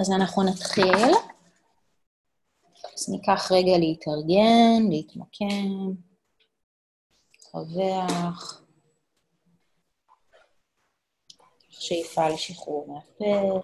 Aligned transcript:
אז 0.00 0.10
אנחנו 0.10 0.42
נתחיל. 0.42 1.14
אז 2.94 3.08
ניקח 3.08 3.52
רגע 3.52 3.78
להתארגן, 3.78 4.90
להתמקם, 4.90 5.92
רווח, 7.54 8.62
שאיפה 11.70 12.28
לשחרור 12.28 12.86
מהפה. 12.88 13.60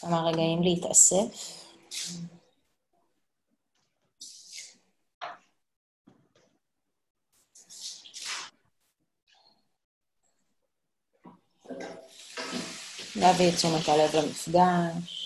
כמה 0.00 0.22
רגעים 0.28 0.62
להתאסף. 0.62 1.59
להביא 13.20 13.48
את 13.48 13.54
תשומת 13.54 13.88
הלב 13.88 14.16
למפגש. 14.16 15.20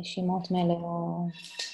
נשימות 0.00 0.50
מלאות. 0.50 1.71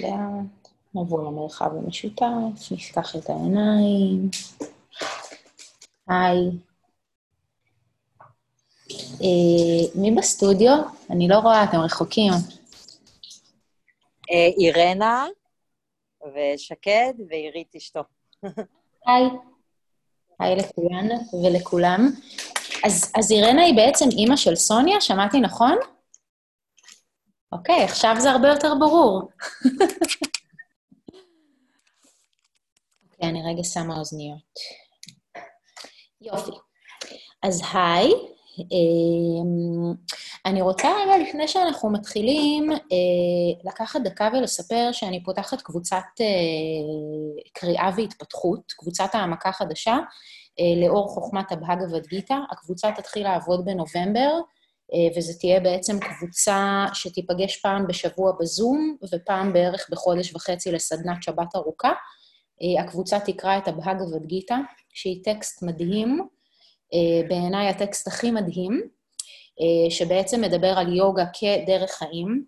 לאט 0.00 0.10
לאט 0.10 0.68
נבוא 0.94 1.30
למרחב 1.30 1.70
המשותף, 1.76 2.70
נפתח 2.70 3.16
את 3.16 3.30
העיניים. 3.30 4.30
היי. 6.08 6.50
אה, 9.22 10.00
מי 10.00 10.10
בסטודיו? 10.10 10.76
אני 11.10 11.28
לא 11.28 11.38
רואה, 11.38 11.64
אתם 11.64 11.76
רחוקים. 11.76 12.32
אה, 14.30 14.50
אירנה 14.58 15.26
ושקד 16.34 17.12
ועירית 17.28 17.76
אשתו. 17.76 18.00
היי. 19.06 19.24
היי 20.38 20.56
לכולן 20.56 21.08
ולכולם. 21.44 22.10
אז, 22.84 23.12
אז 23.18 23.32
אירנה 23.32 23.62
היא 23.62 23.76
בעצם 23.76 24.04
אימא 24.10 24.36
של 24.36 24.56
סוניה, 24.56 25.00
שמעתי 25.00 25.40
נכון? 25.40 25.78
אוקיי, 27.52 27.84
עכשיו 27.84 28.14
זה 28.18 28.30
הרבה 28.30 28.48
יותר 28.48 28.74
ברור. 28.80 29.22
אוקיי, 33.04 33.28
אני 33.28 33.42
רגע 33.52 33.64
שמה 33.64 33.98
אוזניות. 33.98 34.38
יופי. 36.20 36.50
אז 37.42 37.62
היי, 37.72 38.12
אמ, 38.58 39.94
אני 40.46 40.62
רוצה 40.62 40.88
רגע, 41.02 41.18
לפני 41.18 41.48
שאנחנו 41.48 41.90
מתחילים, 41.90 42.72
אה, 42.72 42.78
לקחת 43.64 44.00
דקה 44.00 44.28
ולספר 44.32 44.88
שאני 44.92 45.24
פותחת 45.24 45.60
קבוצת 45.60 46.04
אה, 46.20 46.26
קריאה 47.52 47.90
והתפתחות, 47.96 48.72
קבוצת 48.72 49.08
העמקה 49.12 49.52
חדשה, 49.52 49.98
אה, 50.60 50.86
לאור 50.86 51.08
חוכמת 51.08 51.52
הבהגה 51.52 51.98
גיתא. 52.08 52.36
הקבוצה 52.52 52.92
תתחיל 52.92 53.22
לעבוד 53.22 53.64
בנובמבר. 53.64 54.40
אה, 54.94 55.18
וזו 55.18 55.32
תהיה 55.40 55.60
בעצם 55.60 55.98
קבוצה 56.00 56.84
שתיפגש 56.94 57.56
פעם 57.56 57.86
בשבוע 57.86 58.32
בזום, 58.40 58.96
ופעם 59.12 59.52
בערך 59.52 59.86
בחודש 59.90 60.34
וחצי 60.34 60.72
לסדנת 60.72 61.22
שבת 61.22 61.56
ארוכה. 61.56 61.92
אה, 62.62 62.82
הקבוצה 62.82 63.20
תקרא 63.20 63.58
את 63.58 63.68
הבהגה 63.68 64.04
ודגיתא, 64.04 64.56
שהיא 64.88 65.24
טקסט 65.24 65.62
מדהים, 65.62 66.20
אה, 66.94 67.28
בעיניי 67.28 67.68
הטקסט 67.68 68.08
הכי 68.08 68.30
מדהים, 68.30 68.82
שבעצם 69.90 70.40
מדבר 70.40 70.78
על 70.78 70.96
יוגה 70.96 71.24
כדרך 71.32 71.90
חיים. 71.90 72.44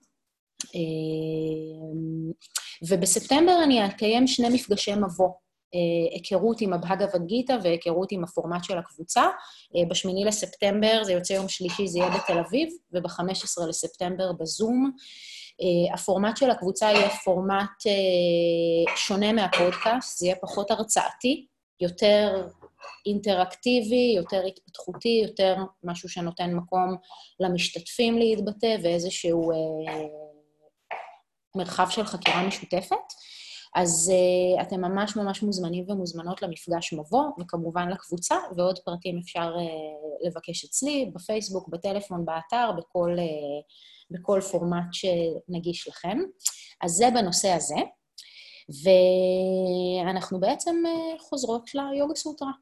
ובספטמבר 2.89 3.61
אני 3.65 3.87
אקיים 3.87 4.27
שני 4.27 4.49
מפגשי 4.49 4.95
מבוא. 4.95 5.29
אה, 5.75 6.15
היכרות 6.15 6.61
עם 6.61 6.73
הבהגה 6.73 7.07
גיתא 7.27 7.57
והיכרות 7.63 8.13
עם 8.13 8.25
הפורמט 8.25 8.65
של 8.65 8.79
הקבוצה. 8.79 9.23
אה, 9.77 9.83
בשמיני 9.89 10.25
לספטמבר, 10.25 11.05
זה 11.05 11.13
יוצא 11.13 11.33
יום 11.33 11.49
שלישי, 11.49 11.89
זה 11.89 11.99
יהיה 11.99 12.11
בתל 12.11 12.39
אביב, 12.39 12.69
וב-15 12.93 13.67
לספטמבר 13.69 14.33
בזום. 14.33 14.93
אה, 15.61 15.95
הפורמט 15.95 16.37
של 16.37 16.51
הקבוצה 16.51 16.87
יהיה 16.87 17.11
פורמט 17.11 17.71
שונה 18.97 19.33
מהפודקאסט, 19.33 20.19
זה 20.19 20.27
יהיה 20.27 20.37
פחות 20.37 20.71
הרצאתי, 20.71 21.47
יותר 21.81 22.49
אינטראקטיבי, 23.07 24.15
יותר 24.17 24.43
התפתחותי, 24.47 25.23
יותר 25.29 25.57
משהו 25.85 26.09
שנותן 26.09 26.55
מקום 26.55 26.97
למשתתפים 27.41 28.19
להתבטא 28.19 28.77
ואיזשהו 28.83 29.53
מרחב 31.57 31.87
של 31.91 32.05
חקירה 32.05 32.47
משותפת. 32.47 32.97
אז 33.75 34.13
uh, 34.13 34.63
אתם 34.63 34.81
ממש 34.81 35.17
ממש 35.17 35.43
מוזמנים 35.43 35.85
ומוזמנות 35.89 36.43
למפגש 36.43 36.93
מבוא, 36.93 37.25
וכמובן 37.41 37.89
לקבוצה, 37.89 38.37
ועוד 38.57 38.79
פרטים 38.79 39.19
אפשר 39.19 39.57
uh, 39.57 40.27
לבקש 40.27 40.65
אצלי, 40.65 41.11
בפייסבוק, 41.15 41.69
בטלפון, 41.69 42.25
באתר, 42.25 42.71
בכל, 42.79 43.17
uh, 43.19 43.65
בכל 44.11 44.41
פורמט 44.51 44.87
שנגיש 44.93 45.89
לכם. 45.89 46.19
אז 46.81 46.91
זה 46.91 47.07
בנושא 47.15 47.49
הזה. 47.49 47.77
ואנחנו 50.05 50.41
בעצם 50.41 50.83
uh, 50.87 51.23
חוזרות 51.23 51.75
ליוגה 51.75 52.15
סוטרה. 52.15 52.53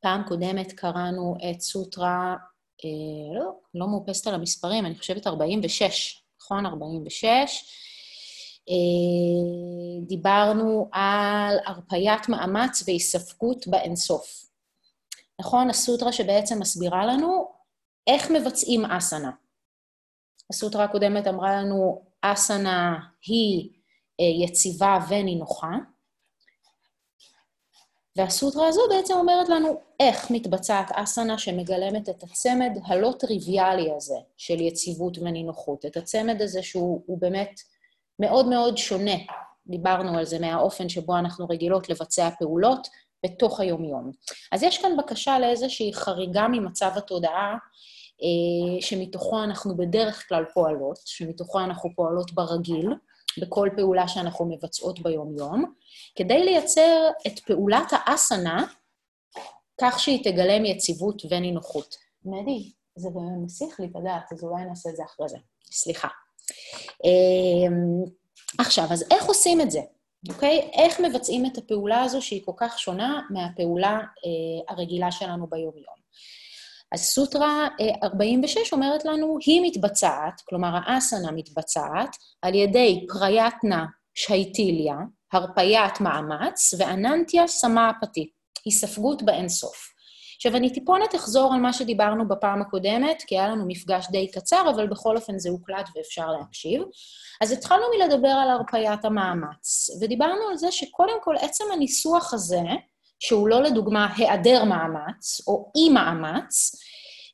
פעם 0.00 0.22
קודמת 0.28 0.72
קראנו 0.72 1.34
את 1.50 1.60
סוטרה, 1.60 2.36
uh, 2.80 3.38
לא, 3.38 3.52
לא 3.74 3.86
מאופסת 3.86 4.26
על 4.26 4.34
המספרים, 4.34 4.86
אני 4.86 4.94
חושבת 4.94 5.26
46, 5.26 6.22
נכון? 6.40 6.66
46. 6.66 7.64
אה, 8.68 10.06
דיברנו 10.06 10.88
על 10.92 11.58
הרפיית 11.66 12.28
מאמץ 12.28 12.82
והיספקות 12.86 13.66
באינסוף. 13.66 14.44
נכון? 15.40 15.70
הסוטרה 15.70 16.12
שבעצם 16.12 16.58
מסבירה 16.58 17.06
לנו 17.06 17.48
איך 18.06 18.30
מבצעים 18.30 18.84
אסנה. 18.84 19.30
הסוטרה 20.50 20.84
הקודמת 20.84 21.26
אמרה 21.26 21.56
לנו, 21.56 22.02
אסנה 22.22 22.98
היא 23.26 23.70
אה, 24.20 24.44
יציבה 24.44 24.98
ונינוחה, 25.08 25.70
והסוטרה 28.16 28.68
הזו 28.68 28.80
בעצם 28.88 29.14
אומרת 29.14 29.48
לנו 29.48 29.80
איך 30.00 30.30
מתבצעת 30.30 30.90
אסנה 30.92 31.38
שמגלמת 31.38 32.08
את 32.08 32.22
הצמד 32.22 32.70
הלא 32.84 33.12
טריוויאלי 33.18 33.92
הזה 33.96 34.16
של 34.36 34.60
יציבות 34.60 35.18
ונינוחות, 35.18 35.86
את 35.86 35.96
הצמד 35.96 36.42
הזה 36.42 36.62
שהוא 36.62 37.18
באמת 37.18 37.60
מאוד 38.18 38.48
מאוד 38.48 38.78
שונה, 38.78 39.16
דיברנו 39.66 40.18
על 40.18 40.24
זה, 40.24 40.38
מהאופן 40.38 40.88
שבו 40.88 41.16
אנחנו 41.16 41.46
רגילות 41.50 41.88
לבצע 41.88 42.28
פעולות 42.38 42.88
בתוך 43.26 43.60
היומיום. 43.60 44.10
אז 44.52 44.62
יש 44.62 44.78
כאן 44.78 44.96
בקשה 44.96 45.38
לאיזושהי 45.38 45.94
חריגה 45.94 46.48
ממצב 46.48 46.90
התודעה, 46.96 47.56
אה, 48.22 48.82
שמתוכו 48.82 49.42
אנחנו 49.42 49.76
בדרך 49.76 50.28
כלל 50.28 50.44
פועלות, 50.54 50.98
שמתוכו 51.04 51.60
אנחנו 51.60 51.90
פועלות 51.96 52.32
ברגיל, 52.32 52.88
בכל 53.40 53.68
פעולה 53.76 54.08
שאנחנו 54.08 54.44
מבצעות 54.44 55.00
ביומיום, 55.00 55.74
כדי 56.16 56.44
לייצר 56.44 57.08
את 57.26 57.38
פעולת 57.38 57.86
האסנה 57.90 58.66
כך 59.80 60.00
שהיא 60.00 60.24
תגלם 60.24 60.64
יציבות 60.64 61.22
ונינוחות. 61.30 61.96
מדי, 62.24 62.72
זה 62.96 63.08
מסיך 63.44 63.80
לי 63.80 63.86
את 63.86 63.96
הדעת, 63.96 64.32
אז 64.32 64.44
אולי 64.44 64.64
נעשה 64.64 64.90
את 64.90 64.96
זה 64.96 65.02
אחרי 65.04 65.28
זה. 65.28 65.38
סליחה. 65.70 66.08
אמ, 67.04 68.04
עכשיו, 68.58 68.84
אז 68.90 69.04
איך 69.10 69.24
עושים 69.24 69.60
את 69.60 69.70
זה, 69.70 69.80
אוקיי? 70.28 70.70
איך 70.72 71.00
מבצעים 71.00 71.46
את 71.46 71.58
הפעולה 71.58 72.02
הזו 72.02 72.22
שהיא 72.22 72.42
כל 72.44 72.52
כך 72.56 72.78
שונה 72.78 73.20
מהפעולה 73.30 73.98
אה, 73.98 74.74
הרגילה 74.74 75.12
שלנו 75.12 75.46
ביום-יום? 75.46 76.02
אז 76.92 77.00
סוטרה 77.00 77.68
46 78.02 78.56
אה, 78.56 78.62
אומרת 78.72 79.04
לנו, 79.04 79.38
היא 79.46 79.62
מתבצעת, 79.64 80.40
כלומר 80.48 80.78
האסנה 80.84 81.30
מתבצעת, 81.32 82.16
על 82.42 82.54
ידי 82.54 83.06
פריאטנה 83.08 83.84
שייטיליה, 84.14 84.96
הרפיית 85.32 86.00
מאמץ, 86.00 86.74
ואננטיה 86.78 87.46
סמאפתי, 87.46 88.30
היספגות 88.64 89.22
באינסוף. 89.22 89.91
עכשיו, 90.42 90.56
אני 90.56 90.72
טיפונת 90.72 91.14
אחזור 91.14 91.54
על 91.54 91.60
מה 91.60 91.72
שדיברנו 91.72 92.28
בפעם 92.28 92.62
הקודמת, 92.62 93.22
כי 93.26 93.38
היה 93.38 93.48
לנו 93.48 93.64
מפגש 93.68 94.06
די 94.10 94.30
קצר, 94.30 94.70
אבל 94.74 94.86
בכל 94.86 95.16
אופן 95.16 95.38
זה 95.38 95.50
הוקלט 95.50 95.88
ואפשר 95.94 96.26
להקשיב. 96.26 96.82
אז 97.40 97.52
התחלנו 97.52 97.82
מלדבר 97.96 98.28
על 98.28 98.50
הרפיית 98.50 99.04
המאמץ, 99.04 99.90
ודיברנו 100.00 100.48
על 100.50 100.56
זה 100.56 100.72
שקודם 100.72 101.14
כל, 101.22 101.36
עצם 101.36 101.64
הניסוח 101.72 102.34
הזה, 102.34 102.62
שהוא 103.20 103.48
לא 103.48 103.62
לדוגמה 103.62 104.14
היעדר 104.16 104.64
מאמץ 104.64 105.48
או 105.48 105.72
אי 105.76 105.88
מאמץ, 105.88 106.76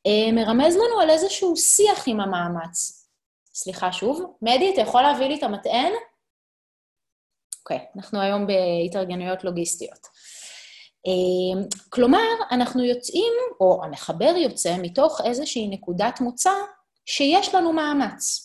אה, 0.07 0.33
מרמז 0.33 0.77
לנו 0.77 1.01
על 1.01 1.11
איזשהו 1.11 1.57
שיח 1.57 2.05
עם 2.07 2.21
המאמץ. 2.21 3.09
סליחה 3.55 3.93
שוב, 3.93 4.37
מדי, 4.43 4.71
אתה 4.75 4.81
יכול 4.81 5.03
להביא 5.03 5.27
לי 5.27 5.39
את 5.39 5.43
המטען? 5.43 5.93
אוקיי, 7.61 7.79
okay, 7.79 7.97
אנחנו 7.97 8.21
היום 8.21 8.47
בהתארגנויות 8.47 9.45
לוגיסטיות. 9.45 10.18
אה, 11.09 11.63
כלומר, 11.89 12.29
אנחנו 12.51 12.85
יוצאים, 12.85 13.33
או 13.61 13.85
המחבר 13.85 14.35
יוצא, 14.37 14.77
מתוך 14.83 15.21
איזושהי 15.25 15.69
נקודת 15.69 16.21
מוצא 16.21 16.53
שיש 17.07 17.55
לנו 17.55 17.73
מאמץ. 17.73 18.45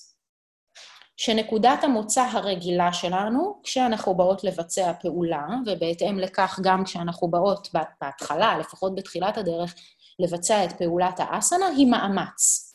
שנקודת 1.18 1.84
המוצא 1.84 2.22
הרגילה 2.22 2.94
שלנו, 2.94 3.62
כשאנחנו 3.64 4.16
באות 4.16 4.44
לבצע 4.44 4.94
פעולה, 5.02 5.48
ובהתאם 5.66 6.20
לכך 6.20 6.60
גם 6.64 6.84
כשאנחנו 6.84 7.28
באות 7.28 7.68
בהתחלה, 8.02 8.58
לפחות 8.58 8.96
בתחילת 8.96 9.38
הדרך, 9.38 9.76
לבצע 10.20 10.66
את 10.66 10.72
פעולת 10.72 11.16
האסנה, 11.18 11.68
היא 11.68 11.88
מאמץ. 11.88 12.70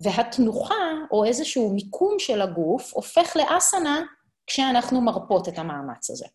והתנוחה, 0.00 0.74
או 1.10 1.24
איזשהו 1.24 1.70
מיקום 1.74 2.18
של 2.18 2.42
הגוף, 2.42 2.94
הופך 2.94 3.36
לאסנה 3.36 4.02
כשאנחנו 4.46 5.00
מרפות 5.00 5.48
את 5.48 5.58
המאמץ 5.58 6.10
הזה. 6.10 6.26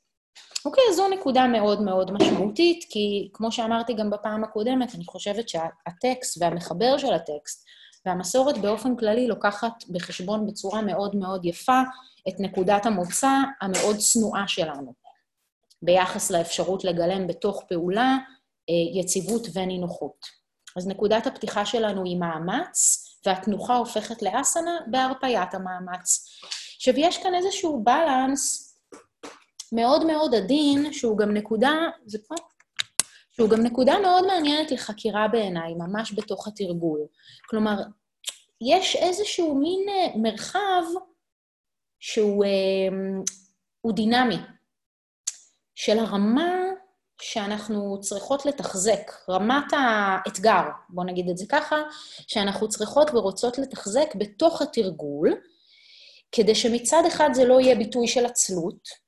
אוקיי, 0.65 0.83
זו 0.95 1.07
נקודה 1.07 1.47
מאוד 1.47 1.81
מאוד 1.81 2.11
משמעותית, 2.11 2.85
כי 2.89 3.29
כמו 3.33 3.51
שאמרתי 3.51 3.93
גם 3.93 4.09
בפעם 4.09 4.43
הקודמת, 4.43 4.95
אני 4.95 5.05
חושבת 5.05 5.49
שהטקסט 5.49 6.37
והמחבר 6.41 6.97
של 6.97 7.13
הטקסט 7.13 7.65
והמסורת 8.05 8.57
באופן 8.57 8.95
כללי 8.95 9.27
לוקחת 9.27 9.73
בחשבון 9.89 10.47
בצורה 10.47 10.81
מאוד 10.81 11.15
מאוד 11.15 11.45
יפה 11.45 11.81
את 12.27 12.33
נקודת 12.39 12.85
המוצא 12.85 13.37
המאוד 13.61 13.97
צנועה 13.97 14.47
שלנו, 14.47 14.93
ביחס 15.81 16.31
לאפשרות 16.31 16.83
לגלם 16.83 17.27
בתוך 17.27 17.63
פעולה 17.69 18.17
אה, 18.69 18.99
יציבות 18.99 19.47
ונינוחות. 19.53 20.45
אז 20.77 20.87
נקודת 20.87 21.27
הפתיחה 21.27 21.65
שלנו 21.65 22.03
היא 22.05 22.17
מאמץ, 22.17 23.05
והתנוחה 23.25 23.75
הופכת 23.75 24.21
לאסנה 24.21 24.77
בהרפיית 24.87 25.53
המאמץ. 25.53 26.25
עכשיו, 26.75 26.93
יש 26.97 27.17
כאן 27.17 27.35
איזשהו 27.35 27.83
בלנס 27.83 28.64
מאוד 29.73 30.05
מאוד 30.05 30.35
עדין, 30.35 30.93
שהוא 30.93 31.17
גם 31.17 31.33
נקודה, 31.33 31.73
זה 32.05 32.17
פה? 32.27 32.35
שהוא 33.31 33.49
גם 33.49 33.61
נקודה 33.63 33.99
מאוד 33.99 34.25
מעניינת 34.27 34.71
לחקירה 34.71 35.27
בעיניי, 35.27 35.73
ממש 35.73 36.13
בתוך 36.13 36.47
התרגול. 36.47 36.99
כלומר, 37.49 37.75
יש 38.61 38.95
איזשהו 38.95 39.55
מין 39.55 39.89
אה, 39.89 40.17
מרחב 40.17 40.83
שהוא 41.99 42.45
אה, 42.45 43.91
דינמי, 43.93 44.37
של 45.75 45.99
הרמה 45.99 46.53
שאנחנו 47.21 47.99
צריכות 48.01 48.45
לתחזק, 48.45 49.11
רמת 49.29 49.65
האתגר, 49.71 50.63
בואו 50.89 51.07
נגיד 51.07 51.29
את 51.29 51.37
זה 51.37 51.45
ככה, 51.49 51.75
שאנחנו 52.27 52.69
צריכות 52.69 53.11
ורוצות 53.13 53.57
לתחזק 53.57 54.15
בתוך 54.15 54.61
התרגול, 54.61 55.41
כדי 56.31 56.55
שמצד 56.55 57.03
אחד 57.07 57.29
זה 57.33 57.45
לא 57.45 57.61
יהיה 57.61 57.75
ביטוי 57.75 58.07
של 58.07 58.25
עצלות, 58.25 59.04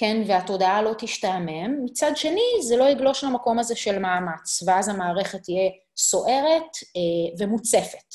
כן, 0.00 0.22
והתודעה 0.26 0.82
לא 0.82 0.94
תשתעמם, 0.98 1.84
מצד 1.84 2.12
שני, 2.14 2.62
זה 2.62 2.76
לא 2.76 2.84
יגלוש 2.84 3.24
למקום 3.24 3.58
הזה 3.58 3.76
של 3.76 3.98
מאמץ, 3.98 4.62
ואז 4.66 4.88
המערכת 4.88 5.42
תהיה 5.42 5.70
סוערת 5.96 6.76
אה, 6.96 7.36
ומוצפת. 7.38 8.14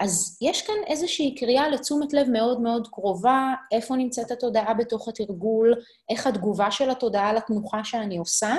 אז 0.00 0.38
יש 0.40 0.62
כאן 0.62 0.74
איזושהי 0.86 1.34
קריאה 1.34 1.68
לתשומת 1.68 2.12
לב 2.12 2.28
מאוד 2.30 2.60
מאוד 2.60 2.88
קרובה, 2.92 3.54
איפה 3.72 3.96
נמצאת 3.96 4.30
התודעה 4.30 4.74
בתוך 4.74 5.08
התרגול, 5.08 5.74
איך 6.10 6.26
התגובה 6.26 6.70
של 6.70 6.90
התודעה 6.90 7.32
לתנוחה 7.32 7.84
שאני 7.84 8.18
עושה, 8.18 8.56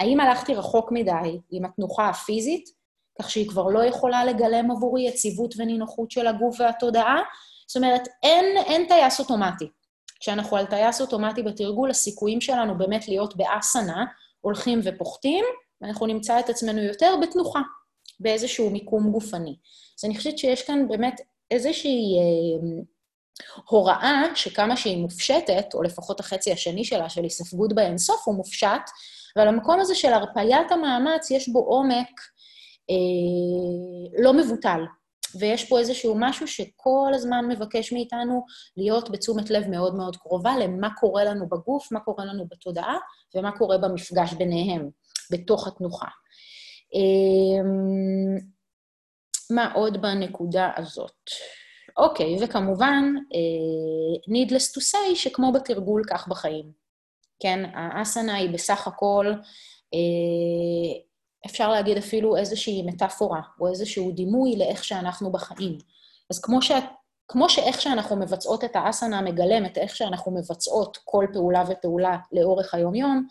האם 0.00 0.20
הלכתי 0.20 0.54
רחוק 0.54 0.92
מדי 0.92 1.40
עם 1.50 1.64
התנוחה 1.64 2.08
הפיזית, 2.08 2.68
כך 3.20 3.30
שהיא 3.30 3.48
כבר 3.48 3.64
לא 3.68 3.84
יכולה 3.84 4.24
לגלם 4.24 4.70
עבורי 4.70 5.02
יציבות 5.02 5.54
ונינוחות 5.58 6.10
של 6.10 6.26
הגוף 6.26 6.60
והתודעה? 6.60 7.18
זאת 7.68 7.76
אומרת, 7.76 8.08
אין, 8.22 8.56
אין 8.56 8.88
טייס 8.88 9.20
אוטומטי. 9.20 9.68
כשאנחנו 10.22 10.56
על 10.56 10.66
טייס 10.66 11.00
אוטומטי 11.00 11.42
בתרגול, 11.42 11.90
הסיכויים 11.90 12.40
שלנו 12.40 12.78
באמת 12.78 13.08
להיות 13.08 13.36
באסנה 13.36 14.04
הולכים 14.40 14.80
ופוחתים, 14.84 15.44
ואנחנו 15.80 16.06
נמצא 16.06 16.40
את 16.40 16.50
עצמנו 16.50 16.82
יותר 16.82 17.14
בתנוחה, 17.22 17.60
באיזשהו 18.20 18.70
מיקום 18.70 19.12
גופני. 19.12 19.56
אז 19.98 20.04
אני 20.04 20.16
חושבת 20.16 20.38
שיש 20.38 20.62
כאן 20.62 20.88
באמת 20.88 21.20
איזושהי 21.50 22.18
אה, 22.18 22.82
הוראה 23.68 24.22
שכמה 24.34 24.76
שהיא 24.76 24.96
מופשטת, 24.96 25.74
או 25.74 25.82
לפחות 25.82 26.20
החצי 26.20 26.52
השני 26.52 26.84
שלה, 26.84 27.08
של 27.08 27.22
היספגות 27.22 27.74
באינסוף, 27.74 28.22
הוא 28.24 28.34
מופשט, 28.34 28.90
אבל 29.36 29.48
המקום 29.48 29.80
הזה 29.80 29.94
של 29.94 30.12
הרפיית 30.12 30.72
המאמץ, 30.72 31.30
יש 31.30 31.48
בו 31.48 31.58
עומק 31.58 32.20
אה, 32.90 34.22
לא 34.22 34.32
מבוטל. 34.32 34.80
ויש 35.38 35.68
פה 35.68 35.78
איזשהו 35.78 36.14
משהו 36.18 36.48
שכל 36.48 37.10
הזמן 37.14 37.44
מבקש 37.48 37.92
מאיתנו 37.92 38.44
להיות 38.76 39.10
בתשומת 39.10 39.50
לב 39.50 39.68
מאוד 39.68 39.94
מאוד 39.94 40.16
קרובה 40.16 40.58
למה 40.58 40.88
קורה 41.00 41.24
לנו 41.24 41.48
בגוף, 41.48 41.92
מה 41.92 42.00
קורה 42.00 42.24
לנו 42.24 42.46
בתודעה, 42.50 42.96
ומה 43.34 43.58
קורה 43.58 43.78
במפגש 43.78 44.32
ביניהם, 44.32 44.88
בתוך 45.32 45.66
התנוחה. 45.66 46.06
אמ, 46.94 48.38
מה 49.50 49.72
עוד 49.72 50.02
בנקודה 50.02 50.70
הזאת? 50.76 51.30
אוקיי, 51.96 52.36
וכמובן, 52.40 53.04
uh, 53.16 54.30
needless 54.30 54.78
to 54.78 54.80
say, 54.80 55.14
שכמו 55.16 55.52
בתרגול, 55.52 56.02
כך 56.10 56.28
בחיים. 56.28 56.72
כן, 57.40 57.64
האסנה 57.74 58.34
היא 58.34 58.50
בסך 58.50 58.86
הכל, 58.86 59.26
uh, 59.94 61.11
אפשר 61.46 61.70
להגיד 61.70 61.96
אפילו 61.96 62.36
איזושהי 62.36 62.82
מטאפורה, 62.82 63.40
או 63.60 63.68
איזשהו 63.68 64.12
דימוי 64.12 64.56
לאיך 64.56 64.84
שאנחנו 64.84 65.32
בחיים. 65.32 65.78
אז 66.30 66.40
כמו, 66.40 66.62
ש... 66.62 66.72
כמו 67.28 67.48
שאיך 67.48 67.80
שאנחנו 67.80 68.16
מבצעות 68.16 68.64
את 68.64 68.76
האסנה 68.76 69.22
מגלם 69.22 69.66
את 69.66 69.78
איך 69.78 69.96
שאנחנו 69.96 70.32
מבצעות 70.32 70.98
כל 71.04 71.26
פעולה 71.32 71.64
ופעולה 71.68 72.16
לאורך 72.32 72.74
היום-יום, 72.74 73.26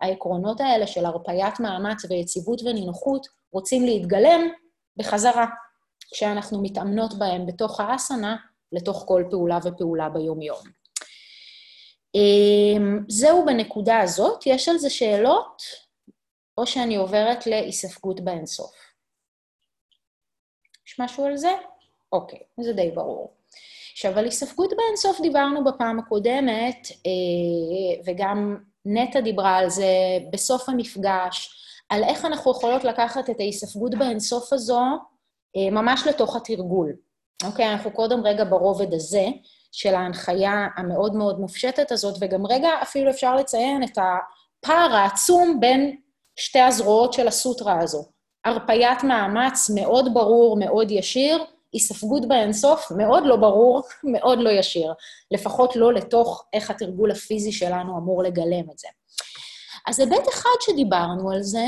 העקרונות 0.00 0.60
האלה 0.60 0.86
של 0.86 1.06
הרפיית 1.06 1.60
מאמץ 1.60 2.04
ויציבות 2.08 2.62
ונינוחות 2.62 3.26
רוצים 3.52 3.84
להתגלם 3.84 4.40
בחזרה, 4.96 5.46
כשאנחנו 6.12 6.62
מתאמנות 6.62 7.18
בהם 7.18 7.46
בתוך 7.46 7.80
האסנה, 7.80 8.36
לתוך 8.72 9.04
כל 9.06 9.24
פעולה 9.30 9.58
ופעולה 9.64 10.08
ביומיום. 10.08 10.58
אמ, 12.14 13.00
זהו 13.08 13.44
בנקודה 13.46 13.98
הזאת. 13.98 14.46
יש 14.46 14.68
על 14.68 14.78
זה 14.78 14.90
שאלות, 14.90 15.62
או 16.58 16.66
שאני 16.66 16.96
עוברת 16.96 17.46
להיספגות 17.46 18.20
באינסוף. 18.20 18.74
יש 20.86 21.00
משהו 21.00 21.24
על 21.24 21.36
זה? 21.36 21.52
אוקיי, 22.12 22.38
זה 22.60 22.72
די 22.72 22.90
ברור. 22.90 23.36
עכשיו, 23.92 24.18
על 24.18 24.24
היספגות 24.24 24.72
באינסוף 24.76 25.20
דיברנו 25.20 25.64
בפעם 25.64 25.98
הקודמת, 25.98 26.88
אה, 27.06 28.02
וגם 28.06 28.56
נטע 28.84 29.20
דיברה 29.20 29.56
על 29.56 29.70
זה 29.70 29.86
בסוף 30.32 30.68
המפגש, 30.68 31.62
על 31.88 32.04
איך 32.04 32.24
אנחנו 32.24 32.50
יכולות 32.50 32.84
לקחת 32.84 33.30
את 33.30 33.40
ההיספגות 33.40 33.94
באינסוף 33.94 34.52
הזו 34.52 34.80
אה, 35.56 35.70
ממש 35.70 36.06
לתוך 36.06 36.36
התרגול. 36.36 36.92
אוקיי, 37.44 37.72
אנחנו 37.72 37.90
קודם 37.90 38.26
רגע 38.26 38.44
ברובד 38.44 38.94
הזה 38.94 39.26
של 39.72 39.94
ההנחיה 39.94 40.68
המאוד 40.76 41.14
מאוד 41.14 41.40
מופשטת 41.40 41.92
הזאת, 41.92 42.14
וגם 42.20 42.46
רגע 42.46 42.68
אפילו 42.82 43.10
אפשר 43.10 43.34
לציין 43.34 43.82
את 43.82 43.98
הפער 43.98 44.92
העצום 44.92 45.60
בין 45.60 45.96
שתי 46.36 46.60
הזרועות 46.60 47.12
של 47.12 47.28
הסוטרה 47.28 47.80
הזו. 47.80 48.04
הרפיית 48.44 49.04
מאמץ 49.04 49.70
מאוד 49.74 50.14
ברור, 50.14 50.56
מאוד 50.58 50.90
ישיר, 50.90 51.44
היספגות 51.72 52.28
באינסוף 52.28 52.92
מאוד 52.96 53.22
לא 53.26 53.36
ברור, 53.36 53.82
מאוד 54.12 54.38
לא 54.38 54.50
ישיר. 54.50 54.92
לפחות 55.30 55.76
לא 55.76 55.92
לתוך 55.92 56.44
איך 56.52 56.70
התרגול 56.70 57.10
הפיזי 57.10 57.52
שלנו 57.52 57.98
אמור 57.98 58.22
לגלם 58.22 58.70
את 58.72 58.78
זה. 58.78 58.88
אז 59.86 60.00
היבט 60.00 60.28
אחד 60.28 60.58
שדיברנו 60.60 61.30
על 61.30 61.42
זה, 61.42 61.66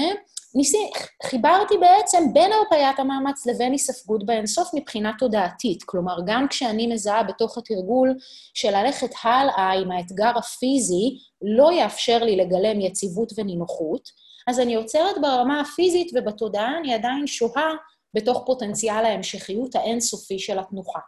ניסי, 0.55 0.91
חיברתי 1.27 1.75
בעצם 1.79 2.33
בין 2.33 2.53
הרפיית 2.53 2.99
המאמץ 2.99 3.47
לבין 3.47 3.73
היספגות 3.73 4.27
באינסוף 4.27 4.71
מבחינה 4.75 5.13
תודעתית. 5.19 5.83
כלומר, 5.83 6.17
גם 6.27 6.49
כשאני 6.49 6.87
מזהה 6.87 7.23
בתוך 7.23 7.59
התרגול 7.59 8.15
של 8.55 8.71
ללכת 8.71 9.11
הלאה 9.23 9.73
עם 9.73 9.91
האתגר 9.91 10.39
הפיזי, 10.39 11.19
לא 11.43 11.73
יאפשר 11.73 12.25
לי 12.25 12.37
לגלם 12.37 12.81
יציבות 12.81 13.33
ונינוחות, 13.37 14.09
אז 14.49 14.61
אני 14.61 14.75
עוצרת 14.75 15.17
ברמה 15.21 15.61
הפיזית 15.61 16.11
ובתודעה 16.15 16.79
אני 16.79 16.95
עדיין 16.95 17.27
שוהה 17.27 17.75
בתוך 18.15 18.43
פוטנציאל 18.47 19.05
ההמשכיות 19.05 19.75
האינסופי 19.75 20.39
של 20.39 20.59
התנוחה. 20.59 20.99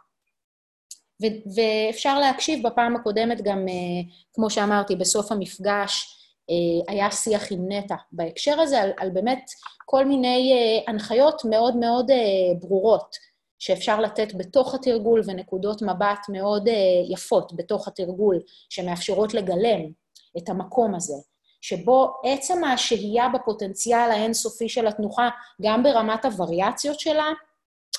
ו- 1.21 1.49
ואפשר 1.55 2.19
להקשיב 2.19 2.67
בפעם 2.67 2.95
הקודמת 2.95 3.41
גם, 3.41 3.65
uh, 3.67 4.13
כמו 4.33 4.49
שאמרתי, 4.49 4.95
בסוף 4.95 5.31
המפגש, 5.31 6.17
uh, 6.51 6.91
היה 6.91 7.11
שיח 7.11 7.51
עם 7.51 7.71
נטע 7.71 7.95
בהקשר 8.11 8.59
הזה, 8.59 8.81
על, 8.81 8.91
על 8.97 9.09
באמת 9.09 9.51
כל 9.85 10.05
מיני 10.05 10.53
uh, 10.53 10.89
הנחיות 10.89 11.41
מאוד 11.45 11.77
מאוד 11.77 12.11
uh, 12.11 12.13
ברורות 12.61 13.15
שאפשר 13.59 13.99
לתת 13.99 14.33
בתוך 14.33 14.75
התרגול 14.75 15.21
ונקודות 15.25 15.81
מבט 15.81 16.25
מאוד 16.29 16.67
uh, 16.67 16.71
יפות 17.13 17.53
בתוך 17.55 17.87
התרגול, 17.87 18.39
שמאפשרות 18.69 19.33
לגלם 19.33 19.91
את 20.37 20.49
המקום 20.49 20.95
הזה 20.95 21.30
שבו 21.61 22.13
עצם 22.23 22.63
השהייה 22.63 23.29
בפוטנציאל 23.29 24.11
האינסופי 24.11 24.69
של 24.69 24.87
התנוחה, 24.87 25.29
גם 25.61 25.83
ברמת 25.83 26.25
הווריאציות 26.25 26.99
שלה, 26.99 27.29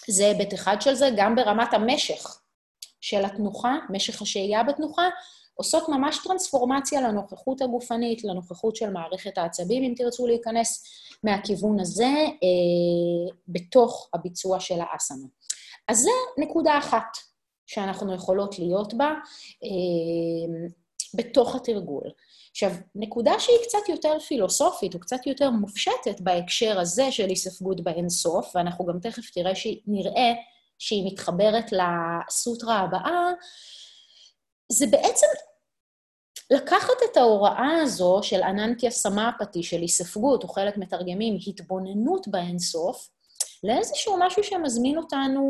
זה 0.08 0.26
היבט 0.26 0.54
אחד 0.54 0.76
של 0.80 0.94
זה, 0.94 1.10
גם 1.16 1.36
ברמת 1.36 1.74
המשך 1.74 2.40
של 3.00 3.24
התנוחה, 3.24 3.76
משך 3.90 4.22
השהייה 4.22 4.62
בתנוחה, 4.62 5.08
עושות 5.54 5.88
ממש 5.88 6.18
טרנספורמציה 6.24 7.00
לנוכחות 7.00 7.62
הגופנית, 7.62 8.24
לנוכחות 8.24 8.76
של 8.76 8.90
מערכת 8.90 9.38
העצבים, 9.38 9.82
אם 9.82 9.94
תרצו 9.96 10.26
להיכנס 10.26 10.84
מהכיוון 11.24 11.80
הזה, 11.80 12.04
אה, 12.04 13.34
בתוך 13.48 14.08
הביצוע 14.14 14.60
של 14.60 14.78
האסנה. 14.80 15.26
אז 15.88 16.02
זו 16.02 16.10
נקודה 16.38 16.78
אחת 16.78 17.16
שאנחנו 17.66 18.14
יכולות 18.14 18.58
להיות 18.58 18.94
בה 18.94 19.14
אה, 19.64 20.70
בתוך 21.14 21.54
התרגול. 21.54 22.10
עכשיו, 22.52 22.70
נקודה 22.94 23.32
שהיא 23.38 23.56
קצת 23.62 23.88
יותר 23.88 24.18
פילוסופית, 24.18 24.94
או 24.94 25.00
קצת 25.00 25.26
יותר 25.26 25.50
מופשטת 25.50 26.20
בהקשר 26.20 26.80
הזה 26.80 27.12
של 27.12 27.28
היספגות 27.28 27.80
באינסוף, 27.80 28.52
ואנחנו 28.54 28.86
גם 28.86 29.00
תכף 29.00 29.30
תראה 29.30 29.54
שנראה 29.54 30.32
שהיא 30.78 31.12
מתחברת 31.12 31.70
לסוטרה 31.72 32.78
הבאה, 32.78 33.32
זה 34.72 34.86
בעצם 34.86 35.26
לקחת 36.50 36.96
את 37.10 37.16
ההוראה 37.16 37.80
הזו 37.82 38.20
של 38.22 38.42
אננקיה 38.42 38.90
סמאפתי, 38.90 39.62
של 39.62 39.80
היספגות, 39.80 40.42
או 40.42 40.48
חלק 40.48 40.76
מתרגמים 40.76 41.38
התבוננות 41.46 42.28
באינסוף, 42.28 43.08
לאיזשהו 43.64 44.16
משהו 44.20 44.44
שמזמין 44.44 44.98
אותנו 44.98 45.42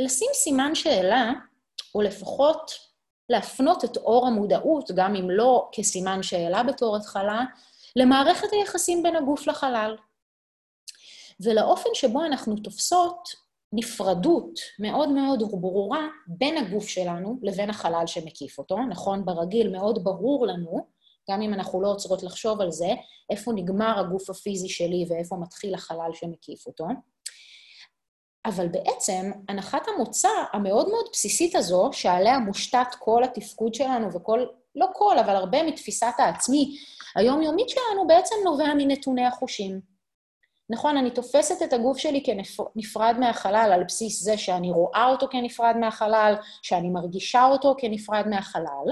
לשים 0.00 0.28
סימן 0.34 0.74
שאלה, 0.74 1.32
או 1.94 2.02
לפחות 2.02 2.85
להפנות 3.30 3.84
את 3.84 3.96
אור 3.96 4.26
המודעות, 4.26 4.90
גם 4.96 5.14
אם 5.14 5.30
לא 5.30 5.68
כסימן 5.72 6.22
שאלה 6.22 6.62
בתור 6.62 6.96
התחלה, 6.96 7.44
למערכת 7.96 8.48
היחסים 8.52 9.02
בין 9.02 9.16
הגוף 9.16 9.46
לחלל. 9.46 9.96
ולאופן 11.40 11.90
שבו 11.94 12.24
אנחנו 12.24 12.56
תופסות 12.56 13.28
נפרדות 13.72 14.60
מאוד 14.78 15.08
מאוד 15.08 15.42
ברורה 15.50 16.06
בין 16.26 16.56
הגוף 16.56 16.88
שלנו 16.88 17.38
לבין 17.42 17.70
החלל 17.70 18.06
שמקיף 18.06 18.58
אותו. 18.58 18.78
נכון, 18.78 19.24
ברגיל 19.24 19.70
מאוד 19.70 20.04
ברור 20.04 20.46
לנו, 20.46 20.86
גם 21.30 21.42
אם 21.42 21.54
אנחנו 21.54 21.82
לא 21.82 21.88
עוצרות 21.88 22.22
לחשוב 22.22 22.60
על 22.60 22.70
זה, 22.70 22.88
איפה 23.30 23.52
נגמר 23.52 23.98
הגוף 23.98 24.30
הפיזי 24.30 24.68
שלי 24.68 25.06
ואיפה 25.08 25.36
מתחיל 25.36 25.74
החלל 25.74 26.10
שמקיף 26.12 26.66
אותו. 26.66 26.86
אבל 28.46 28.68
בעצם, 28.68 29.30
הנחת 29.48 29.88
המוצא 29.88 30.28
המאוד 30.52 30.88
מאוד 30.88 31.06
בסיסית 31.12 31.54
הזו, 31.54 31.90
שעליה 31.92 32.38
מושתת 32.38 32.86
כל 32.98 33.24
התפקוד 33.24 33.74
שלנו 33.74 34.12
וכל, 34.12 34.46
לא 34.74 34.86
כל, 34.92 35.18
אבל 35.18 35.36
הרבה 35.36 35.62
מתפיסת 35.62 36.12
העצמי 36.18 36.78
היומיומית 37.16 37.68
שלנו, 37.68 38.06
בעצם 38.06 38.34
נובע 38.44 38.74
מנתוני 38.76 39.26
החושים. 39.26 39.80
נכון, 40.70 40.96
אני 40.96 41.10
תופסת 41.10 41.62
את 41.62 41.72
הגוף 41.72 41.98
שלי 41.98 42.22
כנפרד 42.24 43.16
מהחלל 43.20 43.70
על 43.74 43.84
בסיס 43.84 44.22
זה 44.22 44.38
שאני 44.38 44.70
רואה 44.70 45.06
אותו 45.10 45.26
כנפרד 45.30 45.76
מהחלל, 45.80 46.34
שאני 46.62 46.88
מרגישה 46.88 47.44
אותו 47.44 47.74
כנפרד 47.78 48.24
מהחלל, 48.30 48.86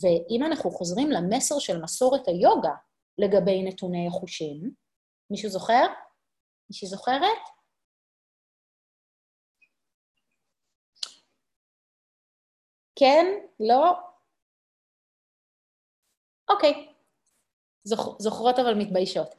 ואם 0.00 0.44
אנחנו 0.44 0.70
חוזרים 0.70 1.10
למסר 1.10 1.58
של 1.58 1.82
מסורת 1.82 2.28
היוגה 2.28 2.74
לגבי 3.18 3.62
נתוני 3.62 4.06
החושים, 4.06 4.70
מישהו 5.30 5.50
זוכר? 5.50 5.86
מישהי 6.70 6.88
זוכרת? 6.88 7.38
כן? 12.96 13.26
לא? 13.60 13.92
אוקיי. 16.50 16.88
זוכ, 17.84 18.16
זוכרות 18.18 18.58
אבל 18.58 18.74
מתביישות. 18.74 19.34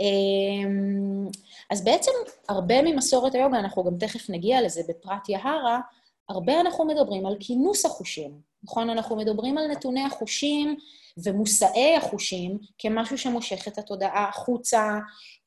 אמ, 0.00 1.26
אז 1.70 1.84
בעצם 1.84 2.10
הרבה 2.48 2.82
ממסורת 2.82 3.34
היוגה, 3.34 3.58
אנחנו 3.58 3.84
גם 3.84 3.98
תכף 3.98 4.30
נגיע 4.30 4.62
לזה 4.62 4.82
בפרט 4.88 5.28
יהרה, 5.28 5.80
הרבה 6.28 6.60
אנחנו 6.60 6.84
מדברים 6.84 7.26
על 7.26 7.36
כינוס 7.40 7.84
החושים, 7.86 8.40
נכון? 8.62 8.90
אנחנו 8.90 9.16
מדברים 9.16 9.58
על 9.58 9.66
נתוני 9.66 10.04
החושים 10.04 10.76
ומושאי 11.24 11.96
החושים 11.96 12.58
כמשהו 12.78 13.18
שמושך 13.18 13.68
את 13.68 13.78
התודעה 13.78 14.28
החוצה, 14.28 14.98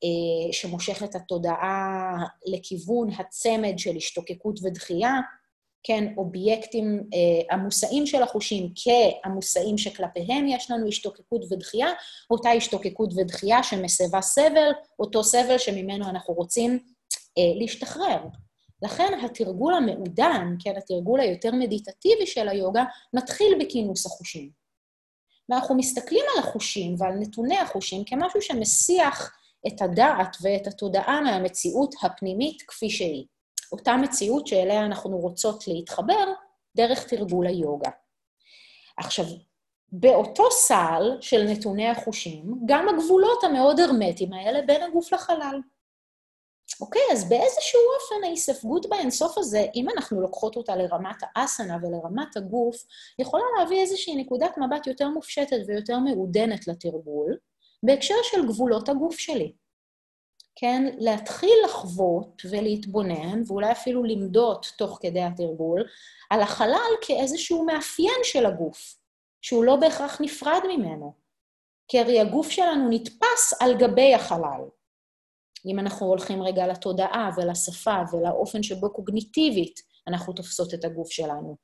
אה, 0.04 0.52
שמושך 0.52 1.02
את 1.02 1.14
התודעה 1.14 2.16
לכיוון 2.46 3.10
הצמד 3.10 3.78
של 3.78 3.96
השתוקקות 3.96 4.60
ודחייה, 4.62 5.12
כן, 5.82 6.04
אובייקטים 6.16 7.02
אה, 7.14 7.54
המושאים 7.54 8.06
של 8.06 8.22
החושים 8.22 8.72
כהמושאים 8.76 9.78
שכלפיהם 9.78 10.48
יש 10.48 10.70
לנו 10.70 10.88
השתוקקות 10.88 11.52
ודחייה, 11.52 11.88
אותה 12.30 12.50
השתוקקות 12.50 13.10
ודחייה 13.16 13.62
שמסבה 13.62 14.20
סבל, 14.20 14.70
אותו 14.98 15.24
סבל 15.24 15.58
שממנו 15.58 16.08
אנחנו 16.08 16.34
רוצים 16.34 16.78
אה, 17.38 17.60
להשתחרר. 17.60 18.18
לכן 18.82 19.12
התרגול 19.24 19.74
המעודן, 19.74 20.54
כן, 20.58 20.74
התרגול 20.76 21.20
היותר 21.20 21.52
מדיטטיבי 21.52 22.26
של 22.26 22.48
היוגה, 22.48 22.84
מתחיל 23.14 23.58
בכינוס 23.60 24.06
החושים. 24.06 24.50
ואנחנו 25.48 25.76
מסתכלים 25.76 26.24
על 26.34 26.42
החושים 26.44 26.94
ועל 26.98 27.14
נתוני 27.18 27.58
החושים 27.58 28.04
כמשהו 28.04 28.42
שמסיח 28.42 29.36
את 29.66 29.82
הדעת 29.82 30.36
ואת 30.42 30.66
התודעה 30.66 31.20
מהמציאות 31.20 31.94
הפנימית 32.02 32.62
כפי 32.62 32.90
שהיא. 32.90 33.26
אותה 33.72 33.96
מציאות 33.96 34.46
שאליה 34.46 34.84
אנחנו 34.84 35.18
רוצות 35.18 35.68
להתחבר 35.68 36.32
דרך 36.76 37.04
תרגול 37.04 37.46
היוגה. 37.46 37.90
עכשיו, 38.96 39.24
באותו 39.92 40.50
סל 40.50 41.16
של 41.20 41.42
נתוני 41.42 41.88
החושים, 41.88 42.54
גם 42.66 42.88
הגבולות 42.88 43.44
המאוד 43.44 43.80
הרמטיים 43.80 44.32
האלה 44.32 44.62
בין 44.62 44.82
הגוף 44.82 45.12
לחלל. 45.12 45.60
אוקיי, 46.80 47.02
אז 47.12 47.28
באיזשהו 47.28 47.80
אופן 47.94 48.24
ההיספגות 48.24 48.86
באינסוף 48.88 49.38
הזה, 49.38 49.66
אם 49.74 49.86
אנחנו 49.96 50.20
לוקחות 50.20 50.56
אותה 50.56 50.76
לרמת 50.76 51.16
האסנה 51.22 51.76
ולרמת 51.82 52.36
הגוף, 52.36 52.76
יכולה 53.18 53.44
להביא 53.58 53.80
איזושהי 53.80 54.16
נקודת 54.16 54.58
מבט 54.58 54.86
יותר 54.86 55.08
מופשטת 55.08 55.58
ויותר 55.66 55.98
מעודנת 55.98 56.68
לתרגול, 56.68 57.36
בהקשר 57.82 58.14
של 58.22 58.46
גבולות 58.46 58.88
הגוף 58.88 59.18
שלי. 59.18 59.52
כן, 60.60 60.94
להתחיל 60.98 61.54
לחוות 61.64 62.42
ולהתבונן, 62.50 63.42
ואולי 63.46 63.72
אפילו 63.72 64.04
למדות 64.04 64.72
תוך 64.78 64.98
כדי 65.02 65.22
התרגול, 65.22 65.84
על 66.30 66.40
החלל 66.40 66.90
כאיזשהו 67.00 67.64
מאפיין 67.64 68.20
של 68.22 68.46
הגוף, 68.46 68.96
שהוא 69.42 69.64
לא 69.64 69.76
בהכרח 69.76 70.20
נפרד 70.20 70.60
ממנו. 70.68 71.12
כי 71.88 72.00
הרי 72.00 72.20
הגוף 72.20 72.50
שלנו 72.50 72.88
נתפס 72.90 73.54
על 73.60 73.78
גבי 73.78 74.14
החלל. 74.14 74.60
אם 75.66 75.78
אנחנו 75.78 76.06
הולכים 76.06 76.42
רגע 76.42 76.66
לתודעה 76.66 77.30
ולשפה 77.36 77.96
ולאופן 78.12 78.62
שבו 78.62 78.92
קוגניטיבית 78.92 79.80
אנחנו 80.08 80.32
תופסות 80.32 80.74
את 80.74 80.84
הגוף 80.84 81.10
שלנו. 81.10 81.56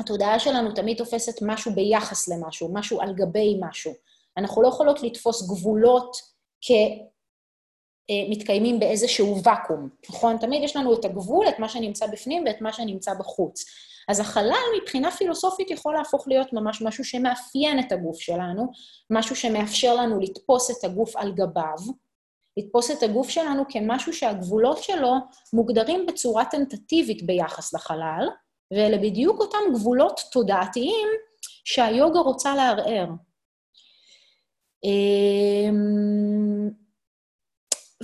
התודעה 0.00 0.38
שלנו 0.38 0.72
תמיד 0.74 0.98
תופסת 0.98 1.42
משהו 1.42 1.74
ביחס 1.74 2.28
למשהו, 2.28 2.74
משהו 2.74 3.00
על 3.00 3.14
גבי 3.14 3.58
משהו. 3.60 3.92
אנחנו 4.36 4.62
לא 4.62 4.68
יכולות 4.68 5.02
לתפוס 5.02 5.48
גבולות 5.48 6.16
כ... 6.60 6.70
אה, 8.10 8.30
מתקיימים 8.30 8.80
באיזשהו 8.80 9.42
ואקום, 9.44 9.88
נכון? 10.10 10.38
תמיד 10.38 10.62
יש 10.62 10.76
לנו 10.76 10.94
את 10.94 11.04
הגבול, 11.04 11.48
את 11.48 11.58
מה 11.58 11.68
שנמצא 11.68 12.06
בפנים 12.06 12.44
ואת 12.46 12.60
מה 12.60 12.72
שנמצא 12.72 13.14
בחוץ. 13.14 13.64
אז 14.08 14.20
החלל 14.20 14.64
מבחינה 14.82 15.10
פילוסופית 15.10 15.70
יכול 15.70 15.94
להפוך 15.94 16.28
להיות 16.28 16.52
ממש 16.52 16.82
משהו 16.82 17.04
שמאפיין 17.04 17.78
את 17.78 17.92
הגוף 17.92 18.20
שלנו, 18.20 18.66
משהו 19.10 19.36
שמאפשר 19.36 19.94
לנו 19.94 20.20
לתפוס 20.20 20.70
את 20.70 20.84
הגוף 20.84 21.16
על 21.16 21.32
גביו, 21.32 21.78
לתפוס 22.56 22.90
את 22.90 23.02
הגוף 23.02 23.28
שלנו 23.28 23.64
כמשהו 23.68 24.12
שהגבולות 24.12 24.82
שלו 24.82 25.12
מוגדרים 25.52 26.06
בצורה 26.06 26.44
טנטטיבית 26.44 27.22
ביחס 27.22 27.74
לחלל, 27.74 28.28
ואלה 28.70 28.98
בדיוק 28.98 29.40
אותם 29.40 29.58
גבולות 29.74 30.20
תודעתיים 30.32 31.08
שהיוגה 31.64 32.20
רוצה 32.20 32.54
לערער. 32.54 33.08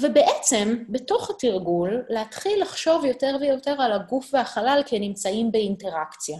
ובעצם, 0.00 0.84
בתוך 0.88 1.30
התרגול, 1.30 2.04
להתחיל 2.08 2.62
לחשוב 2.62 3.04
יותר 3.04 3.36
ויותר 3.40 3.82
על 3.82 3.92
הגוף 3.92 4.30
והחלל 4.32 4.82
כנמצאים 4.86 5.52
באינטראקציה. 5.52 6.38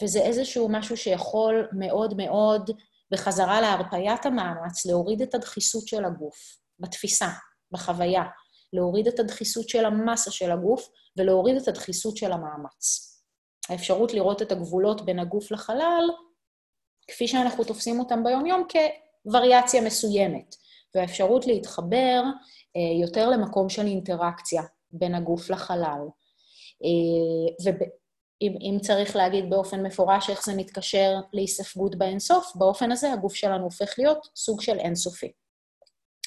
וזה 0.00 0.20
איזשהו 0.20 0.68
משהו 0.68 0.96
שיכול 0.96 1.68
מאוד 1.72 2.14
מאוד, 2.16 2.70
בחזרה 3.10 3.60
להרפיית 3.60 4.26
המאמץ, 4.26 4.86
להוריד 4.86 5.22
את 5.22 5.34
הדחיסות 5.34 5.88
של 5.88 6.04
הגוף, 6.04 6.58
בתפיסה, 6.78 7.28
בחוויה, 7.72 8.22
להוריד 8.72 9.08
את 9.08 9.20
הדחיסות 9.20 9.68
של 9.68 9.84
המסה 9.84 10.30
של 10.30 10.50
הגוף 10.50 10.88
ולהוריד 11.16 11.56
את 11.56 11.68
הדחיסות 11.68 12.16
של 12.16 12.32
המאמץ. 12.32 13.08
האפשרות 13.68 14.14
לראות 14.14 14.42
את 14.42 14.52
הגבולות 14.52 15.04
בין 15.04 15.18
הגוף 15.18 15.50
לחלל, 15.50 16.10
כפי 17.08 17.28
שאנחנו 17.28 17.64
תופסים 17.64 18.00
אותם 18.00 18.24
ביום-יום, 18.24 18.66
כווריאציה 19.24 19.82
מסוימת. 19.82 20.67
והאפשרות 20.94 21.46
להתחבר 21.46 22.22
אה, 22.76 23.00
יותר 23.02 23.28
למקום 23.28 23.68
של 23.68 23.86
אינטראקציה 23.86 24.62
בין 24.90 25.14
הגוף 25.14 25.50
לחלל. 25.50 26.00
אה, 26.84 27.72
אם, 28.42 28.54
אם 28.60 28.78
צריך 28.80 29.16
להגיד 29.16 29.50
באופן 29.50 29.86
מפורש 29.86 30.30
איך 30.30 30.44
זה 30.44 30.54
מתקשר 30.54 31.14
להיספגות 31.32 31.98
באינסוף, 31.98 32.52
באופן 32.56 32.92
הזה 32.92 33.12
הגוף 33.12 33.34
שלנו 33.34 33.64
הופך 33.64 33.94
להיות 33.98 34.28
סוג 34.36 34.60
של 34.60 34.78
אינסופי. 34.78 35.32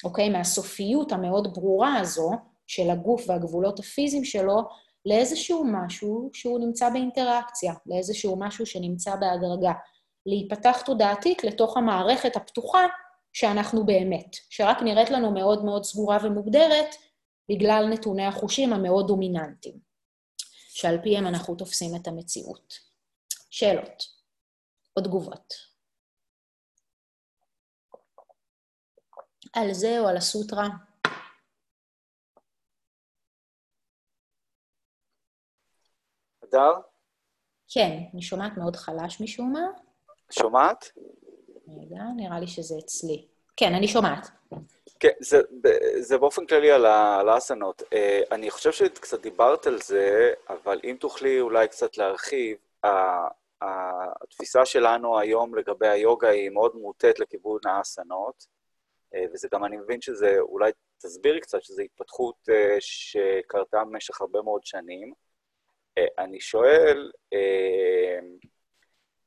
אוקיי? 0.04 0.28
מהסופיות 0.28 1.12
המאוד 1.12 1.54
ברורה 1.54 1.96
הזו 1.96 2.30
של 2.66 2.90
הגוף 2.90 3.24
והגבולות 3.28 3.78
הפיזיים 3.78 4.24
שלו, 4.24 4.62
לאיזשהו 5.06 5.64
משהו 5.64 6.30
שהוא 6.32 6.58
נמצא 6.58 6.90
באינטראקציה, 6.90 7.74
לאיזשהו 7.86 8.36
משהו 8.38 8.66
שנמצא 8.66 9.16
בהדרגה. 9.16 9.72
להיפתח 10.26 10.82
תודעתית 10.84 11.44
לתוך 11.44 11.76
המערכת 11.76 12.36
הפתוחה 12.36 12.86
שאנחנו 13.32 13.86
באמת, 13.86 14.36
שרק 14.50 14.76
נראית 14.84 15.10
לנו 15.10 15.34
מאוד 15.34 15.64
מאוד 15.64 15.84
סגורה 15.84 16.18
ומוגדרת 16.24 16.94
בגלל 17.48 17.84
נתוני 17.92 18.26
החושים 18.26 18.72
המאוד 18.72 19.06
דומיננטיים, 19.06 19.78
שעל 20.68 21.02
פיהם 21.02 21.26
אנחנו 21.26 21.54
תופסים 21.54 21.96
את 21.96 22.06
המציאות. 22.06 22.92
שאלות 23.50 24.02
או 24.96 25.02
תגובות. 25.02 25.54
על 29.52 29.72
זה 29.72 30.00
או 30.00 30.08
על 30.08 30.16
הסוטרה? 30.16 30.68
הדר? 36.42 36.72
כן, 37.68 37.90
אני 38.14 38.22
שומעת 38.22 38.52
מאוד 38.56 38.76
חלש 38.76 39.20
משום 39.20 39.52
מה. 39.52 39.66
שומעת? 40.30 40.84
רגע, 41.68 42.02
נראה 42.16 42.40
לי 42.40 42.46
שזה 42.46 42.74
אצלי. 42.78 43.26
כן, 43.56 43.74
אני 43.74 43.88
שומעת. 43.88 44.28
כן, 45.00 45.12
זה, 45.20 45.40
זה 46.00 46.18
באופן 46.18 46.46
כללי 46.46 46.70
על, 46.70 46.86
האסנות. 47.28 47.82
אה, 47.92 48.22
אני 48.32 48.50
חושב 48.50 48.72
שקצת 48.72 49.20
דיברת 49.20 49.66
על 49.66 49.80
זה, 49.80 50.32
אבל 50.48 50.80
אם 50.84 50.96
תוכלי 51.00 51.40
אולי 51.40 51.68
קצת 51.68 51.98
להרחיב, 51.98 52.58
התפיסה 54.22 54.66
שלנו 54.66 55.18
היום 55.18 55.54
לגבי 55.54 55.88
היוגה 55.88 56.28
היא 56.28 56.50
מאוד 56.50 56.76
מוטית 56.76 57.18
לכיוון 57.18 57.60
האסנות, 57.64 58.46
אה, 59.14 59.24
וזה 59.32 59.48
גם, 59.52 59.64
אני 59.64 59.76
מבין 59.76 60.00
שזה, 60.00 60.36
אולי 60.40 60.72
תסבירי 60.98 61.40
קצת, 61.40 61.62
שזו 61.62 61.82
התפתחות 61.82 62.48
אה, 62.50 62.76
שקרתה 62.80 63.84
במשך 63.84 64.20
הרבה 64.20 64.42
מאוד 64.42 64.64
שנים. 64.64 65.12
אני 66.18 66.40
שואל, 66.40 67.10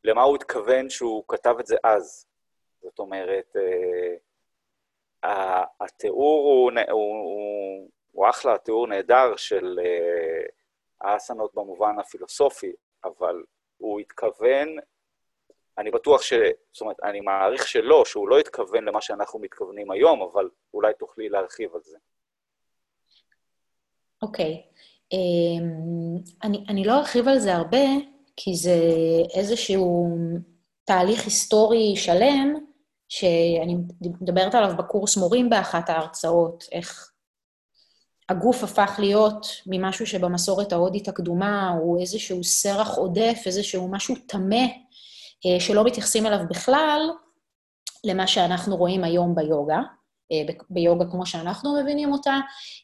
למה 0.06 0.24
הוא 0.24 0.36
התכוון 0.36 0.90
שהוא 0.90 1.24
כתב 1.28 1.56
את 1.60 1.66
זה 1.66 1.76
אז? 1.84 2.28
זאת 2.82 3.00
אומרת, 3.00 3.56
התיאור 5.80 6.72
הוא, 6.72 6.72
הוא, 6.92 7.16
הוא, 7.22 7.90
הוא 8.12 8.30
אחלה, 8.30 8.58
תיאור 8.58 8.88
נהדר 8.88 9.36
של 9.36 9.80
uh, 9.82 10.52
האסנות 11.02 11.54
במובן 11.54 12.00
הפילוסופי, 12.00 12.72
אבל 13.04 13.44
הוא 13.78 14.00
התכוון, 14.00 14.68
אני 15.78 15.92
בטוח 15.92 16.22
ש... 16.22 16.34
זאת 16.72 16.82
אומרת, 16.82 17.00
אני 17.04 17.22
מעריך 17.22 17.68
שלא, 17.68 18.06
שהוא 18.06 18.30
לא 18.30 18.40
התכוון 18.40 18.86
למה 18.86 19.02
שאנחנו 19.02 19.40
מתכוונים 19.40 19.92
היום, 19.92 20.22
אבל 20.22 20.50
אולי 20.74 20.94
תוכלי 20.94 21.30
להרחיב 21.30 21.76
על 21.76 21.82
זה. 21.84 21.98
אוקיי. 24.22 24.64
Okay. 24.64 24.76
אמ, 25.12 26.18
um, 26.18 26.32
אני, 26.44 26.66
אני 26.70 26.84
לא 26.84 26.94
ארחיב 26.94 27.28
על 27.28 27.40
זה 27.40 27.56
הרבה, 27.56 27.78
כי 28.38 28.56
זה 28.56 28.80
איזשהו 29.34 30.18
תהליך 30.86 31.24
היסטורי 31.26 31.95
שלם, 31.95 32.54
שאני 33.10 33.76
מדברת 34.21 34.56
עליו 34.56 34.78
בקורס 34.78 35.17
מורים 35.17 35.50
באחת 35.50 35.89
ההרצאות, 35.89 36.63
איך 36.71 37.12
הגוף 38.30 38.63
הפך 38.63 38.95
להיות 39.00 39.48
ממשהו 39.67 40.08
שבמסורת 40.08 40.74
ההודית 40.74 41.08
הקדומה 41.08 41.69
הוא 41.69 42.02
איזשהו 42.02 42.43
סרח 42.43 42.98
עודף, 42.98 43.41
איזשהו 43.45 43.88
משהו 43.91 44.15
טמא, 44.28 44.65
אה, 45.45 45.60
שלא 45.60 45.84
מתייחסים 45.84 46.26
אליו 46.26 46.39
בכלל, 46.50 47.02
למה 48.04 48.28
שאנחנו 48.28 48.76
רואים 48.78 49.04
היום 49.04 49.36
ביוגה, 49.36 49.80
אה, 50.32 50.54
ביוגה 50.69 51.06
כמו 51.12 51.26
שאנחנו 51.26 51.82
מבינים 51.82 52.12
אותה, 52.12 52.34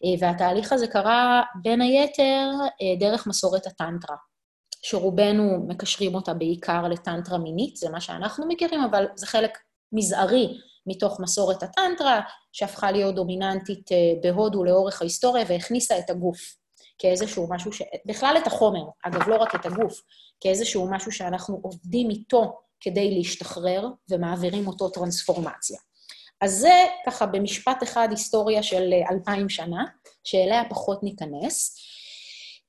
אה, 0.03 0.27
והתהליך 0.27 0.73
הזה 0.73 0.87
קרה 0.87 1.43
בין 1.61 1.81
היתר 1.81 2.51
דרך 2.99 3.27
מסורת 3.27 3.67
הטנטרה, 3.67 4.15
שרובנו 4.81 5.65
מקשרים 5.67 6.15
אותה 6.15 6.33
בעיקר 6.33 6.87
לטנטרה 6.87 7.37
מינית, 7.37 7.77
זה 7.77 7.89
מה 7.89 8.01
שאנחנו 8.01 8.47
מכירים, 8.47 8.83
אבל 8.83 9.05
זה 9.15 9.27
חלק 9.27 9.57
מזערי 9.91 10.57
מתוך 10.87 11.19
מסורת 11.19 11.63
הטנטרה, 11.63 12.21
שהפכה 12.51 12.91
להיות 12.91 13.15
דומיננטית 13.15 13.91
אה, 13.91 13.97
בהודו 14.23 14.63
לאורך 14.63 15.01
ההיסטוריה 15.01 15.45
והכניסה 15.47 15.99
את 15.99 16.09
הגוף 16.09 16.55
כאיזשהו 16.97 17.47
משהו, 17.49 17.73
ש... 17.73 17.81
בכלל 18.05 18.35
את 18.37 18.47
החומר, 18.47 18.83
אגב, 19.03 19.29
לא 19.29 19.35
רק 19.35 19.55
את 19.55 19.65
הגוף, 19.65 20.01
כאיזשהו 20.39 20.91
משהו 20.91 21.11
שאנחנו 21.11 21.59
עובדים 21.61 22.09
איתו 22.09 22.59
כדי 22.79 23.15
להשתחרר 23.15 23.87
ומעבירים 24.09 24.67
אותו 24.67 24.89
טרנספורמציה. 24.89 25.79
אז 26.41 26.51
זה 26.57 26.85
ככה 27.05 27.25
במשפט 27.25 27.83
אחד 27.83 28.07
היסטוריה 28.11 28.63
של 28.63 28.93
אה, 28.93 29.09
אלפיים 29.11 29.49
שנה, 29.49 29.85
שאליה 30.23 30.63
פחות 30.69 31.03
ניכנס. 31.03 31.77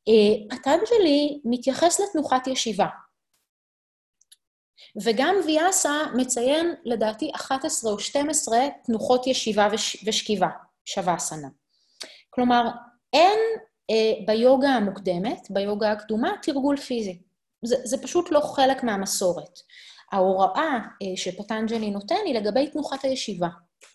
אה, 0.08 0.56
פטנג'לי 0.56 1.40
מתייחס 1.44 2.00
לתנוחת 2.00 2.46
ישיבה. 2.46 2.86
וגם 5.02 5.34
ויאסה 5.46 5.92
מציין, 6.14 6.74
לדעתי, 6.84 7.30
11 7.34 7.92
או 7.92 7.98
12 7.98 8.58
תנוחות 8.84 9.26
ישיבה 9.26 9.68
וש, 9.72 10.04
ושכיבה, 10.06 10.48
שווה 10.84 11.18
סנה. 11.18 11.48
כלומר, 12.30 12.68
אין 13.12 13.38
אה, 13.90 14.26
ביוגה 14.26 14.68
המוקדמת, 14.68 15.46
ביוגה 15.50 15.92
הקדומה, 15.92 16.32
תרגול 16.42 16.76
פיזי. 16.76 17.22
זה, 17.64 17.76
זה 17.84 18.02
פשוט 18.02 18.30
לא 18.30 18.40
חלק 18.40 18.82
מהמסורת. 18.82 19.58
ההוראה 20.12 20.78
אה, 21.02 21.16
שפטנג'לי 21.16 21.90
נותן 21.90 22.20
היא 22.24 22.34
לגבי 22.34 22.70
תנוחת 22.70 23.04
הישיבה, 23.04 23.48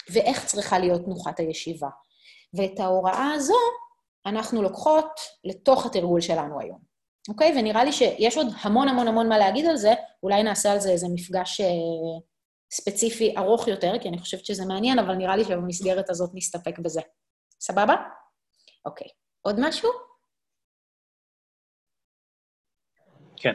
ואיך 0.10 0.46
צריכה 0.46 0.80
להיות 0.80 1.06
תנוחת 1.06 1.40
הישיבה. 1.40 1.90
ואת 2.54 2.80
ההוראה 2.80 3.32
הזו 3.34 3.56
אנחנו 4.30 4.62
לוקחות 4.62 5.20
לתוך 5.44 5.86
התרגול 5.86 6.22
שלנו 6.22 6.60
היום. 6.60 6.80
אוקיי? 7.30 7.54
ונראה 7.60 7.84
לי 7.84 7.92
שיש 7.92 8.38
עוד 8.38 8.48
המון 8.62 8.88
המון 8.88 9.08
המון 9.08 9.30
מה 9.30 9.38
להגיד 9.38 9.66
על 9.66 9.76
זה, 9.76 9.94
אולי 10.24 10.44
נעשה 10.44 10.72
על 10.72 10.80
זה 10.80 10.90
איזה 10.90 11.08
מפגש 11.14 11.62
אה, 11.62 11.68
ספציפי 12.72 13.38
ארוך 13.38 13.68
יותר, 13.68 13.94
כי 14.02 14.10
אני 14.10 14.18
חושבת 14.18 14.46
שזה 14.46 14.66
מעניין, 14.66 15.00
אבל 15.00 15.16
נראה 15.16 15.36
לי 15.36 15.44
שבמסגרת 15.44 16.10
הזאת 16.10 16.30
נסתפק 16.34 16.80
בזה. 16.80 17.02
סבבה? 17.60 17.96
אוקיי. 18.86 19.08
עוד 19.42 19.56
משהו? 19.60 19.90
כן. 23.38 23.54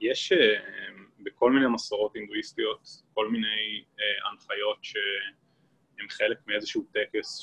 יש 0.00 0.32
אה, 0.32 0.38
בכל 1.18 1.52
מיני 1.52 1.66
מסורות 1.74 2.14
הינדואיסטיות 2.14 2.88
כל 3.14 3.28
מיני 3.28 3.84
אה, 4.00 4.30
הנחיות 4.30 4.78
שהן 4.82 6.08
חלק 6.08 6.38
מאיזשהו 6.46 6.82
טקס 6.92 7.40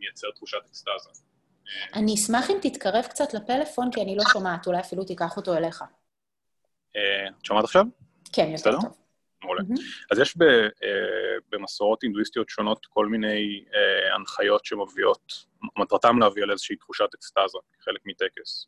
שמייצר 0.00 0.30
תחושת 0.30 0.58
אקסטאזה. 0.66 1.10
אני 1.94 2.14
אשמח 2.14 2.50
אם 2.50 2.56
תתקרב 2.62 3.04
קצת 3.04 3.34
לפלאפון, 3.34 3.90
כי 3.92 4.02
אני 4.02 4.16
לא 4.16 4.22
שומעת, 4.32 4.66
אולי 4.66 4.80
אפילו 4.80 5.04
תיקח 5.04 5.36
אותו 5.36 5.56
אליך. 5.56 5.84
אה, 6.96 7.28
את 7.28 7.44
שומעת 7.44 7.64
עכשיו? 7.64 7.84
כן, 8.32 8.50
יותר 8.50 8.80
טוב. 8.80 8.96
מעולה. 9.44 9.62
אז 10.10 10.18
יש 10.18 10.36
אה, 10.42 10.68
במסורות 11.52 12.02
הינדואיסטיות 12.02 12.48
שונות 12.48 12.86
כל 12.86 13.06
מיני 13.06 13.64
אה, 13.74 14.14
הנחיות 14.14 14.64
שמביאות, 14.64 15.32
מטרתם 15.78 16.18
להביא 16.18 16.42
על 16.42 16.50
איזושהי 16.50 16.76
תחושת 16.76 17.08
אקסטזה, 17.14 17.58
חלק 17.80 18.00
מטקס. 18.04 18.66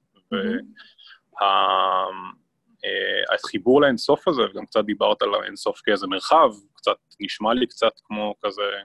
והחיבור 3.31 3.81
לאינסוף 3.81 4.29
הזה, 4.29 4.43
וגם 4.43 4.67
קצת 4.67 4.85
דיברת 4.85 5.23
על 5.23 5.35
האינסוף 5.35 5.81
כאיזה 5.85 6.07
מרחב, 6.07 6.51
קצת 6.75 6.97
נשמע 7.21 7.55
לי 7.55 7.67
קצת 7.67 7.93
כמו 8.05 8.35
כזה 8.45 8.63
אה, 8.63 8.83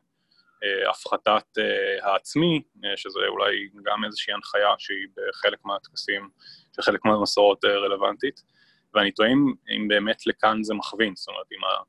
הפחתת 0.90 1.58
אה, 1.58 2.12
העצמי, 2.12 2.62
אה, 2.86 2.98
שזה 2.98 3.20
אולי 3.28 3.70
גם 3.84 4.06
איזושהי 4.06 4.34
הנחיה 4.34 4.70
שהיא 4.78 5.08
בחלק 5.16 5.66
מהטקסים, 5.66 6.30
שחלק 6.76 7.06
מהמסורות 7.06 7.66
רלוונטית, 7.66 8.44
ואני 8.94 9.12
טועה 9.12 9.30
אם, 9.30 9.54
אם 9.76 9.88
באמת 9.88 10.28
לכאן 10.28 10.64
זה 10.64 10.74
מכווין, 10.74 11.16
זאת 11.16 11.28
אומרת, 11.28 11.46
אם, 11.52 11.64
ה, 11.64 11.84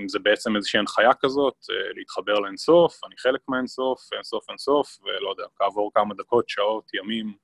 אם 0.00 0.08
זה 0.08 0.18
בעצם 0.18 0.56
איזושהי 0.56 0.78
הנחיה 0.78 1.14
כזאת, 1.20 1.54
להתחבר 1.96 2.34
לאינסוף, 2.34 3.04
אני 3.06 3.14
חלק 3.18 3.40
מהאינסוף, 3.48 4.12
אינסוף 4.12 4.50
אינסוף, 4.50 4.98
ולא 5.04 5.30
יודע, 5.30 5.44
כעבור 5.56 5.90
כמה 5.94 6.14
דקות, 6.14 6.48
שעות, 6.48 6.90
ימים, 6.94 7.34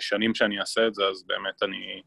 שנים 0.00 0.34
שאני 0.34 0.60
אעשה 0.60 0.86
את 0.86 0.94
זה, 0.94 1.06
אז 1.06 1.24
באמת 1.26 1.62
אני 1.62 2.02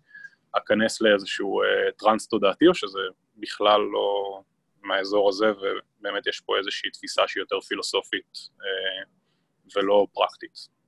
אכנס 0.52 1.02
לאיזשהו 1.02 1.62
טראנס 1.98 2.28
תודעתי, 2.28 2.68
או 2.68 2.76
שזה 2.76 3.00
בכלל 3.38 3.82
לא 3.82 4.42
מהאזור 4.84 5.30
הזה, 5.30 5.46
ובאמת 5.52 6.28
יש 6.28 6.40
פה 6.40 6.58
איזושהי 6.58 6.92
תפיסה 6.92 7.22
שהיא 7.28 7.42
יותר 7.42 7.60
פילוסופית 7.60 8.38
אה, 8.62 9.04
ולא 9.76 10.08
פרקטית. 10.14 10.82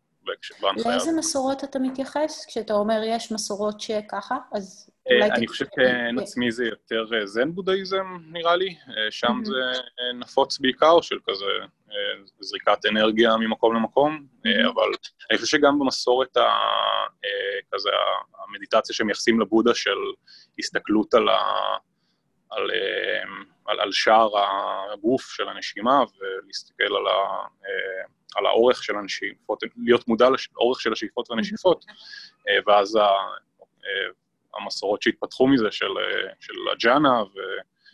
לאיזה 0.86 1.12
מסורות 1.17 1.63
אתה 1.63 1.79
מתייחס? 1.79 2.45
כשאתה 2.47 2.73
אומר 2.73 3.01
יש 3.06 3.32
מסורות 3.32 3.82
שככה, 3.82 4.38
אז 4.53 4.89
אה, 5.12 5.15
אולי... 5.15 5.32
אני 5.32 5.47
חושב 5.47 5.65
שעין 5.75 6.19
עצמי 6.19 6.51
זה 6.51 6.65
יותר 6.65 7.06
אה, 7.15 7.25
זן 7.25 7.51
בודהיזם, 7.51 8.06
נראה 8.32 8.56
לי. 8.56 8.75
שם 9.10 9.41
זה 9.43 9.79
נפוץ 10.13 10.60
בעיקר 10.60 11.01
של 11.01 11.17
כזה 11.29 11.45
זריקת 12.39 12.86
אנרגיה 12.89 13.38
ממקום 13.38 13.75
למקום. 13.75 14.27
אבל 14.45 14.91
אני 15.32 15.38
חושב 15.38 15.58
שגם 15.58 15.79
במסורת 15.79 16.38
ה... 16.38 16.49
כזה 17.73 17.89
המדיטציה 18.47 18.95
שהם 18.95 19.08
מייחסים 19.08 19.39
לבודה 19.39 19.75
של 19.75 19.97
הסתכלות 20.60 21.13
על, 21.13 21.29
ה... 21.29 21.38
על, 22.56 22.72
על, 23.66 23.80
על 23.80 23.92
שער 23.92 24.30
הגוף 24.94 25.22
של 25.22 25.50
הנשימה 25.50 26.04
ולהסתכל 26.20 26.84
על, 26.84 27.08
ה... 27.08 27.48
על 28.36 28.46
האורך 28.46 28.84
של 28.84 28.96
הנשיפות, 28.96 29.63
להיות 29.84 30.08
מודע 30.08 30.28
לאורך 30.56 30.82
של 30.82 30.92
השאיפות 30.92 31.30
והנשיפות, 31.32 31.86
ואז 32.68 33.00
המסורות 34.56 35.02
שהתפתחו 35.02 35.48
מזה 35.48 35.72
של, 35.72 35.94
של 36.39 36.54
הג'אנה, 36.72 37.24
ו... 37.24 37.39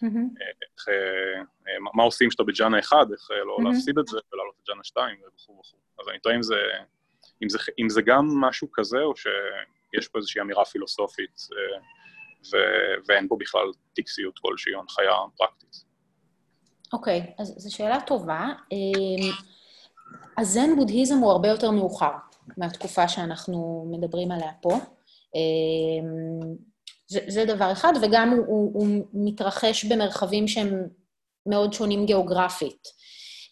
איך, 0.03 0.89
אה, 0.89 1.39
אה, 1.67 1.79
מה 1.93 2.03
עושים 2.03 2.29
כשאתה 2.29 2.43
בג'אנה 2.43 2.79
1, 2.79 2.97
איך 3.11 3.31
אה, 3.31 3.43
לא 3.43 3.57
להפסיד 3.63 3.97
את 3.99 4.07
זה 4.07 4.17
ולעלות 4.33 4.55
לג'אנה 4.63 4.83
2 4.83 5.17
וכו' 5.17 5.59
וכו'. 5.59 5.77
אז 5.99 6.09
אני 6.09 6.19
תוהה 6.19 6.35
אם 6.35 6.43
זה, 6.43 6.55
אם, 7.43 7.49
זה, 7.49 7.57
אם 7.79 7.89
זה 7.89 8.01
גם 8.01 8.25
משהו 8.41 8.71
כזה, 8.71 8.99
או 8.99 9.13
שיש 9.15 10.07
פה 10.07 10.17
איזושהי 10.17 10.41
אמירה 10.41 10.65
פילוסופית 10.65 11.47
ו, 12.45 12.57
ואין 13.07 13.27
פה 13.27 13.35
בכלל 13.39 13.65
טקסיות 13.93 14.39
כלשהי 14.39 14.73
או 14.73 14.79
הנחיה 14.79 15.11
פרקטית. 15.37 15.83
אוקיי, 16.93 17.21
okay, 17.21 17.41
אז 17.41 17.53
זו 17.57 17.75
שאלה 17.75 18.01
טובה. 18.01 18.47
הזן 20.37 20.75
בודהיזם 20.75 21.17
הוא 21.17 21.31
הרבה 21.31 21.47
יותר 21.47 21.71
מאוחר 21.71 22.11
מהתקופה 22.57 23.07
שאנחנו 23.07 23.87
מדברים 23.91 24.31
עליה 24.31 24.51
פה. 24.61 24.77
זה, 27.07 27.19
זה 27.27 27.45
דבר 27.45 27.71
אחד, 27.71 27.93
וגם 28.01 28.29
הוא, 28.29 28.45
הוא, 28.47 28.71
הוא 28.73 28.87
מתרחש 29.13 29.85
במרחבים 29.85 30.47
שהם 30.47 30.87
מאוד 31.45 31.73
שונים 31.73 32.05
גיאוגרפית. 32.05 32.87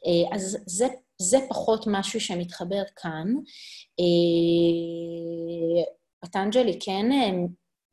אה, 0.06 0.36
אז 0.36 0.58
זה, 0.66 0.88
זה 1.22 1.38
פחות 1.50 1.86
משהו 1.88 2.22
שמתחבר 2.22 2.84
כאן. 2.96 3.28
אה, 4.00 5.84
פטנג'לי 6.20 6.80
כן 6.80 7.06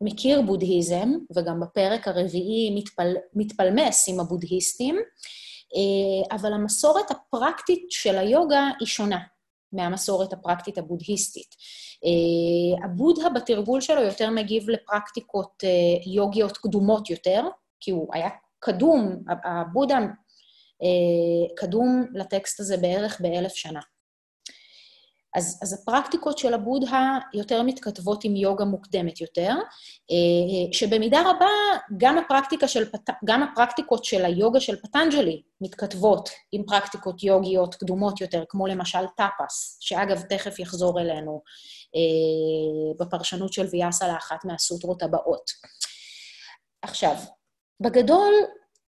מכיר 0.05 0.43
בודהיזם, 0.43 1.09
וגם 1.37 1.61
בפרק 1.61 2.09
הרביעי 2.09 2.75
מתפל, 2.75 3.15
מתפלמס 3.35 4.09
עם 4.09 4.21
הבודהיסטים, 4.21 4.97
אבל 6.31 6.53
המסורת 6.53 7.11
הפרקטית 7.11 7.87
של 7.91 8.19
היוגה 8.19 8.69
היא 8.81 8.89
שונה 8.89 9.19
מהמסורת 9.73 10.33
הפרקטית 10.33 10.79
הבודהיסטית. 10.79 11.55
אה, 12.05 12.85
הבודהה 12.85 13.31
בתרגול 13.31 13.81
שלו 13.81 14.03
יותר 14.03 14.31
מגיב 14.31 14.71
לפרקטיקות 14.71 15.65
אה, 15.65 16.13
יוגיות 16.13 16.57
קדומות 16.57 17.11
יותר, 17.11 17.43
כי 17.81 17.91
הוא 17.91 18.09
היה 18.13 18.29
קדום, 18.59 19.17
הבודהה 19.45 20.01
אה, 20.83 21.57
קדום 21.57 22.07
לטקסט 22.15 22.61
הזה 22.61 22.77
בערך 22.77 23.21
באלף 23.21 23.55
שנה. 23.55 23.81
אז, 25.35 25.59
אז 25.63 25.73
הפרקטיקות 25.73 26.39
של 26.39 26.55
הבודהה 26.55 27.19
יותר 27.35 27.63
מתכתבות 27.63 28.25
עם 28.25 28.37
יוגה 28.37 28.65
מוקדמת 28.65 29.21
יותר, 29.21 29.55
שבמידה 30.73 31.21
רבה 31.21 31.49
גם, 31.97 32.17
של, 32.67 32.85
גם 33.25 33.43
הפרקטיקות 33.43 34.05
של 34.05 34.25
היוגה 34.25 34.61
של 34.61 34.77
פטנג'לי 34.77 35.43
מתכתבות 35.61 36.29
עם 36.53 36.63
פרקטיקות 36.67 37.23
יוגיות 37.23 37.75
קדומות 37.75 38.21
יותר, 38.21 38.45
כמו 38.49 38.67
למשל 38.67 39.07
טאפס, 39.17 39.79
שאגב, 39.81 40.23
תכף 40.23 40.59
יחזור 40.59 41.01
אלינו 41.01 41.43
אה, 41.95 43.05
בפרשנות 43.07 43.53
של 43.53 43.67
ויאסה 43.71 44.09
לאחת 44.09 44.45
מהסוטרות 44.45 45.03
הבאות. 45.03 45.51
עכשיו, 46.83 47.15
בגדול, 47.81 48.35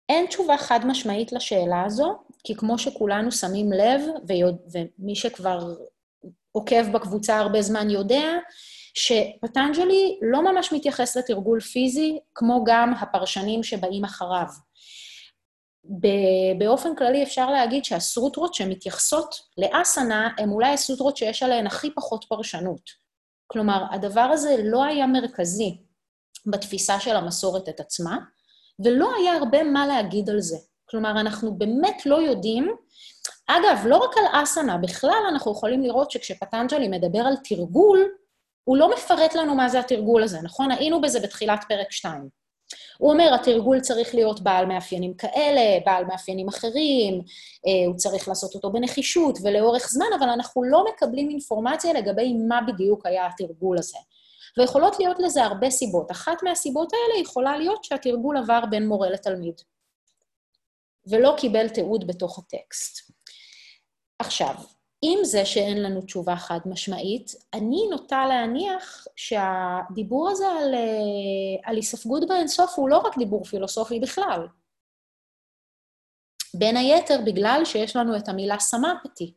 אין 0.10 0.26
תשובה 0.26 0.58
חד 0.58 0.80
משמעית 0.86 1.32
לשאלה 1.32 1.84
הזו, 1.86 2.18
כי 2.44 2.56
כמו 2.56 2.78
שכולנו 2.78 3.32
שמים 3.32 3.72
לב. 3.72 4.02
ומי 5.00 5.16
שכבר 5.16 5.76
עוקב 6.56 6.92
בקבוצה 6.92 7.40
הרבה 7.40 7.62
זמן 7.62 7.90
יודע, 7.90 8.34
שפטנג'לי 8.94 10.20
לא 10.22 10.42
ממש 10.52 10.74
מתייחס 10.74 11.18
לתרגול 11.18 11.60
פיזי, 11.60 12.20
כמו 12.36 12.64
גם 12.66 12.94
הפרשנים 12.94 13.64
שבאים 13.64 14.06
אחריו. 14.06 14.48
באופן 16.60 16.96
כללי 16.96 17.24
אפשר 17.24 17.50
להגיד 17.50 17.86
שהסוטרות 17.86 18.54
שמתייחסות 18.54 19.36
לאסנה 19.58 20.30
הן 20.38 20.50
אולי 20.50 20.74
הסוטרות 20.74 21.18
שיש 21.18 21.44
עליהן 21.44 21.68
הכי 21.68 21.96
פחות 21.96 22.26
פרשנות. 22.30 22.90
כלומר, 23.48 23.84
הדבר 23.92 24.30
הזה 24.34 24.56
לא 24.64 24.84
היה 24.84 25.08
מרכזי 25.08 25.78
בתפיסה 26.46 27.00
של 27.00 27.16
המסורת 27.16 27.70
את 27.70 27.80
עצמה, 27.80 28.18
ולא 28.86 29.10
היה 29.20 29.34
הרבה 29.34 29.64
מה 29.64 29.88
להגיד 29.88 30.30
על 30.30 30.42
זה. 30.42 30.58
כלומר, 30.90 31.12
אנחנו 31.20 31.58
באמת 31.58 32.06
לא 32.06 32.16
יודעים... 32.16 32.76
אגב, 33.48 33.86
לא 33.86 33.98
רק 33.98 34.18
על 34.18 34.44
אסנה, 34.44 34.78
בכלל 34.78 35.24
אנחנו 35.30 35.52
יכולים 35.52 35.82
לראות 35.82 36.12
שכשפטנג'לי 36.12 36.88
מדבר 36.88 37.20
על 37.20 37.36
תרגול, 37.44 38.10
הוא 38.64 38.78
לא 38.78 38.94
מפרט 38.94 39.36
לנו 39.36 39.56
מה 39.56 39.70
זה 39.70 39.80
התרגול 39.80 40.24
הזה, 40.24 40.42
נכון? 40.44 40.72
היינו 40.72 41.02
בזה 41.02 41.20
בתחילת 41.20 41.64
פרק 41.68 41.92
2. 41.92 42.30
הוא 42.98 43.12
אומר, 43.12 43.34
התרגול 43.34 43.80
צריך 43.80 44.16
להיות 44.16 44.42
בעל 44.42 44.66
מאפיינים 44.66 45.14
כאלה, 45.14 45.80
בעל 45.86 46.06
מאפיינים 46.06 46.48
אחרים, 46.48 47.22
אה, 47.68 47.88
הוא 47.88 47.96
צריך 47.96 48.28
לעשות 48.28 48.56
אותו 48.56 48.72
בנחישות 48.72 49.38
ולאורך 49.44 49.90
זמן, 49.90 50.06
אבל 50.20 50.30
אנחנו 50.30 50.64
לא 50.64 50.86
מקבלים 50.94 51.30
אינפורמציה 51.30 51.94
לגבי 51.94 52.34
מה 52.34 52.60
בדיוק 52.68 53.06
היה 53.06 53.28
התרגול 53.28 53.78
הזה. 53.78 53.98
ויכולות 54.58 55.00
להיות 55.00 55.20
לזה 55.20 55.44
הרבה 55.44 55.70
סיבות. 55.70 56.12
אחת 56.12 56.44
מהסיבות 56.44 56.94
האלה 56.94 57.22
יכולה 57.22 57.58
להיות 57.58 57.84
שהתרגול 57.84 58.38
עבר 58.38 58.66
בין 58.70 58.88
מורה 58.88 59.10
לתלמיד, 59.10 59.62
ולא 61.08 61.36
קיבל 61.38 61.70
תיעוד 61.70 62.08
בתוך 62.08 62.40
הטקסט. 62.40 63.15
עכשיו, 64.20 64.56
עם 65.02 65.24
זה 65.24 65.46
שאין 65.46 65.84
לנו 65.84 66.02
תשובה 66.02 66.36
חד 66.36 66.60
משמעית, 66.66 67.32
אני 67.54 67.88
נוטה 67.92 68.26
להניח 68.26 69.08
שהדיבור 69.16 70.30
הזה 70.30 70.48
על, 70.48 70.74
אה, 70.74 71.70
על 71.70 71.76
היספגות 71.76 72.28
באינסוף 72.28 72.74
הוא 72.76 72.90
לא 72.90 72.98
רק 72.98 73.18
דיבור 73.18 73.44
פילוסופי 73.44 74.00
בכלל. 74.00 74.48
בין 76.54 76.78
היתר 76.78 77.22
בגלל 77.26 77.62
שיש 77.66 77.96
לנו 77.96 78.18
את 78.18 78.30
המילה 78.30 78.60
סמפתי. 78.60 79.34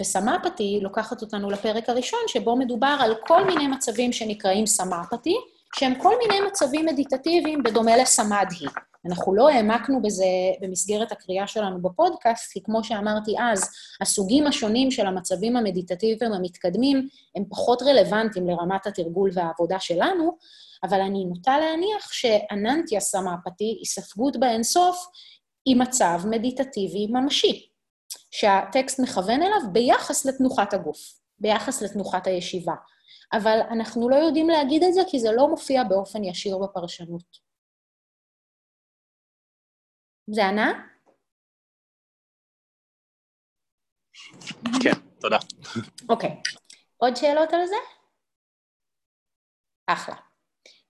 וסמפתי 0.00 0.78
לוקחת 0.82 1.22
אותנו 1.22 1.50
לפרק 1.50 1.88
הראשון, 1.88 2.20
שבו 2.26 2.56
מדובר 2.56 2.96
על 3.00 3.14
כל 3.26 3.44
מיני 3.44 3.66
מצבים 3.66 4.12
שנקראים 4.12 4.66
סמפתי, 4.66 5.36
שהם 5.76 6.02
כל 6.02 6.14
מיני 6.18 6.40
מצבים 6.40 6.86
מדיטטיביים 6.86 7.62
בדומה 7.62 7.96
לסמדהי. 7.96 8.66
אנחנו 9.06 9.34
לא 9.34 9.48
העמקנו 9.48 10.02
בזה 10.02 10.24
במסגרת 10.60 11.12
הקריאה 11.12 11.46
שלנו 11.46 11.82
בפודקאסט, 11.82 12.52
כי 12.52 12.62
כמו 12.62 12.84
שאמרתי 12.84 13.34
אז, 13.40 13.70
הסוגים 14.00 14.46
השונים 14.46 14.90
של 14.90 15.06
המצבים 15.06 15.56
המדיטטיביים 15.56 16.32
המתקדמים 16.32 17.08
הם 17.36 17.44
פחות 17.50 17.82
רלוונטיים 17.82 18.48
לרמת 18.48 18.86
התרגול 18.86 19.30
והעבודה 19.34 19.80
שלנו, 19.80 20.36
אבל 20.84 21.00
אני 21.00 21.24
נוטה 21.24 21.58
להניח 21.58 22.12
שאננטיה 22.12 23.00
סמפתי, 23.00 23.76
היספגות 23.80 24.36
באינסוף, 24.36 25.06
היא 25.66 25.76
מצב 25.76 26.20
מדיטטיבי 26.30 27.06
ממשי, 27.06 27.68
שהטקסט 28.30 29.00
מכוון 29.00 29.42
אליו 29.42 29.72
ביחס 29.72 30.26
לתנוחת 30.26 30.74
הגוף, 30.74 30.98
ביחס 31.38 31.82
לתנוחת 31.82 32.26
הישיבה. 32.26 32.74
אבל 33.32 33.60
אנחנו 33.70 34.08
לא 34.08 34.16
יודעים 34.16 34.48
להגיד 34.48 34.84
את 34.84 34.94
זה 34.94 35.00
כי 35.10 35.20
זה 35.20 35.32
לא 35.32 35.48
מופיע 35.48 35.84
באופן 35.84 36.24
ישיר 36.24 36.58
בפרשנות. 36.58 37.47
זה 40.32 40.46
ענה? 40.46 40.72
כן, 44.82 44.92
תודה. 45.20 45.38
אוקיי. 46.08 46.30
Okay. 46.30 46.58
עוד 46.96 47.16
שאלות 47.16 47.52
על 47.52 47.66
זה? 47.66 47.76
אחלה. 49.86 50.14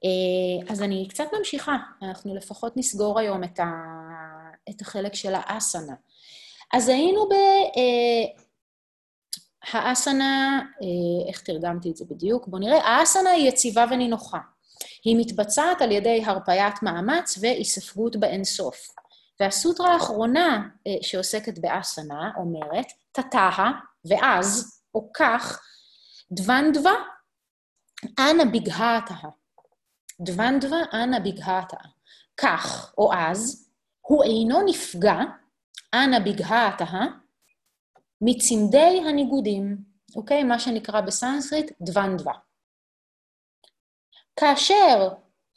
אה, 0.05 0.73
אז 0.73 0.83
אני 0.83 1.09
קצת 1.09 1.25
ממשיכה, 1.39 1.77
אנחנו 2.03 2.35
לפחות 2.35 2.77
נסגור 2.77 3.19
היום 3.19 3.45
את, 3.45 3.61
ה... 3.61 3.67
את 4.71 4.81
החלק 4.81 5.15
של 5.15 5.33
האסנה. 5.35 5.95
אז 6.73 6.89
היינו 6.89 7.29
ב... 7.29 7.33
אה, 7.77 8.43
האסנה, 9.63 10.61
אה, 10.83 11.29
איך 11.29 11.43
תרגמתי 11.43 11.91
את 11.91 11.97
זה 11.97 12.05
בדיוק? 12.11 12.49
בואו 12.49 12.63
נראה. 12.63 12.79
האסנה 12.79 13.31
היא 13.31 13.49
יציבה 13.49 13.85
ונינוחה. 13.91 14.39
היא 15.05 15.17
מתבצעת 15.21 15.83
על 15.83 15.93
ידי 15.93 16.23
הרפיית 16.27 16.83
מאמץ 16.83 17.39
ואיספגות 17.41 18.17
באינסוף. 18.17 18.89
והסוטרה 19.41 19.93
האחרונה 19.93 20.69
אה, 20.87 20.93
שעוסקת 21.03 21.59
באסנה 21.59 22.31
אומרת, 22.37 22.87
תתאה, 23.13 23.71
ואז, 24.11 24.81
או 24.95 25.11
כך, 25.17 25.63
דוונדווה, 26.33 26.93
אנא 28.19 28.45
בגהתה. 28.45 29.15
דוונדווה 30.21 30.79
אנא 30.93 31.19
בגהתה. 31.19 31.77
כך, 32.37 32.95
או 32.99 33.13
אז, 33.15 33.71
הוא 34.01 34.25
אינו 34.25 34.63
נפגע, 34.67 35.19
אנא 35.95 36.19
בגהתה, 36.19 36.85
מצמדי 38.21 39.03
הניגודים, 39.09 39.77
אוקיי? 40.17 40.45
מה 40.45 40.59
שנקרא 40.59 41.01
בסנסקריט 41.01 41.73
דוונדווה. 41.81 42.33
כאשר 44.37 45.09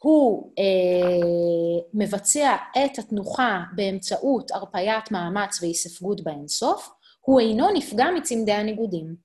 הוא 0.03 0.53
אה, 0.59 1.87
מבצע 1.93 2.55
את 2.71 2.99
התנוחה 2.99 3.63
באמצעות 3.75 4.51
הרפיית 4.51 5.11
מאמץ 5.11 5.61
והיספגות 5.61 6.23
באינסוף, 6.23 6.89
הוא 7.21 7.39
אינו 7.39 7.67
נפגע 7.73 8.05
מצמדי 8.17 8.51
הניגודים. 8.51 9.15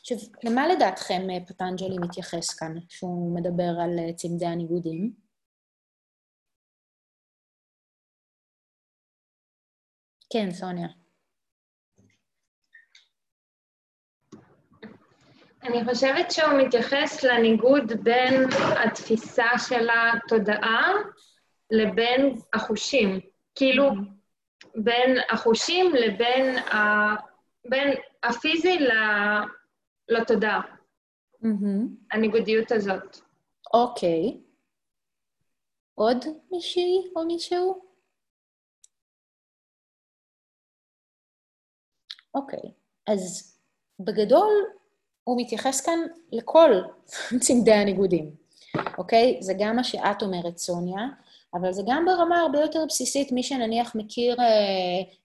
עכשיו, 0.00 0.18
למה 0.44 0.68
לדעתכם 0.68 1.30
אה, 1.30 1.46
פטנג'לי 1.46 1.96
מתייחס 2.00 2.54
כאן, 2.54 2.74
כשהוא 2.88 3.36
מדבר 3.36 3.72
על 3.82 3.98
אה, 3.98 4.12
צמדי 4.12 4.46
הניגודים? 4.46 5.12
כן, 10.32 10.50
סוניה. 10.52 11.07
אני 15.62 15.84
חושבת 15.84 16.30
שהוא 16.30 16.52
מתייחס 16.66 17.24
לניגוד 17.24 17.92
בין 18.02 18.34
התפיסה 18.84 19.46
של 19.68 19.88
התודעה 19.90 20.92
לבין 21.70 22.34
החושים. 22.54 23.20
כאילו, 23.54 23.90
בין 24.74 25.16
החושים 25.30 25.94
לבין 25.94 26.58
ה... 26.58 26.76
בין 27.68 27.94
הפיזי 28.22 28.78
לתודעה. 30.08 30.60
הניגודיות 32.12 32.72
הזאת. 32.72 33.18
אוקיי. 33.74 34.40
עוד 35.94 36.24
מישהי 36.50 37.12
או 37.16 37.26
מישהו? 37.26 37.88
אוקיי. 42.34 42.72
אז 43.06 43.54
בגדול, 44.00 44.52
הוא 45.28 45.40
מתייחס 45.40 45.80
כאן 45.80 45.98
לכל 46.32 46.70
צמדי 47.44 47.72
הניגודים, 47.72 48.30
אוקיי? 48.98 49.38
זה 49.40 49.54
גם 49.58 49.76
מה 49.76 49.84
שאת 49.84 50.22
אומרת, 50.22 50.58
סוניה, 50.58 51.06
אבל 51.54 51.72
זה 51.72 51.82
גם 51.86 52.04
ברמה 52.06 52.40
הרבה 52.40 52.60
יותר 52.60 52.84
בסיסית, 52.88 53.32
מי 53.32 53.42
שנניח 53.42 53.94
מכיר 53.94 54.36
אה, 54.40 54.46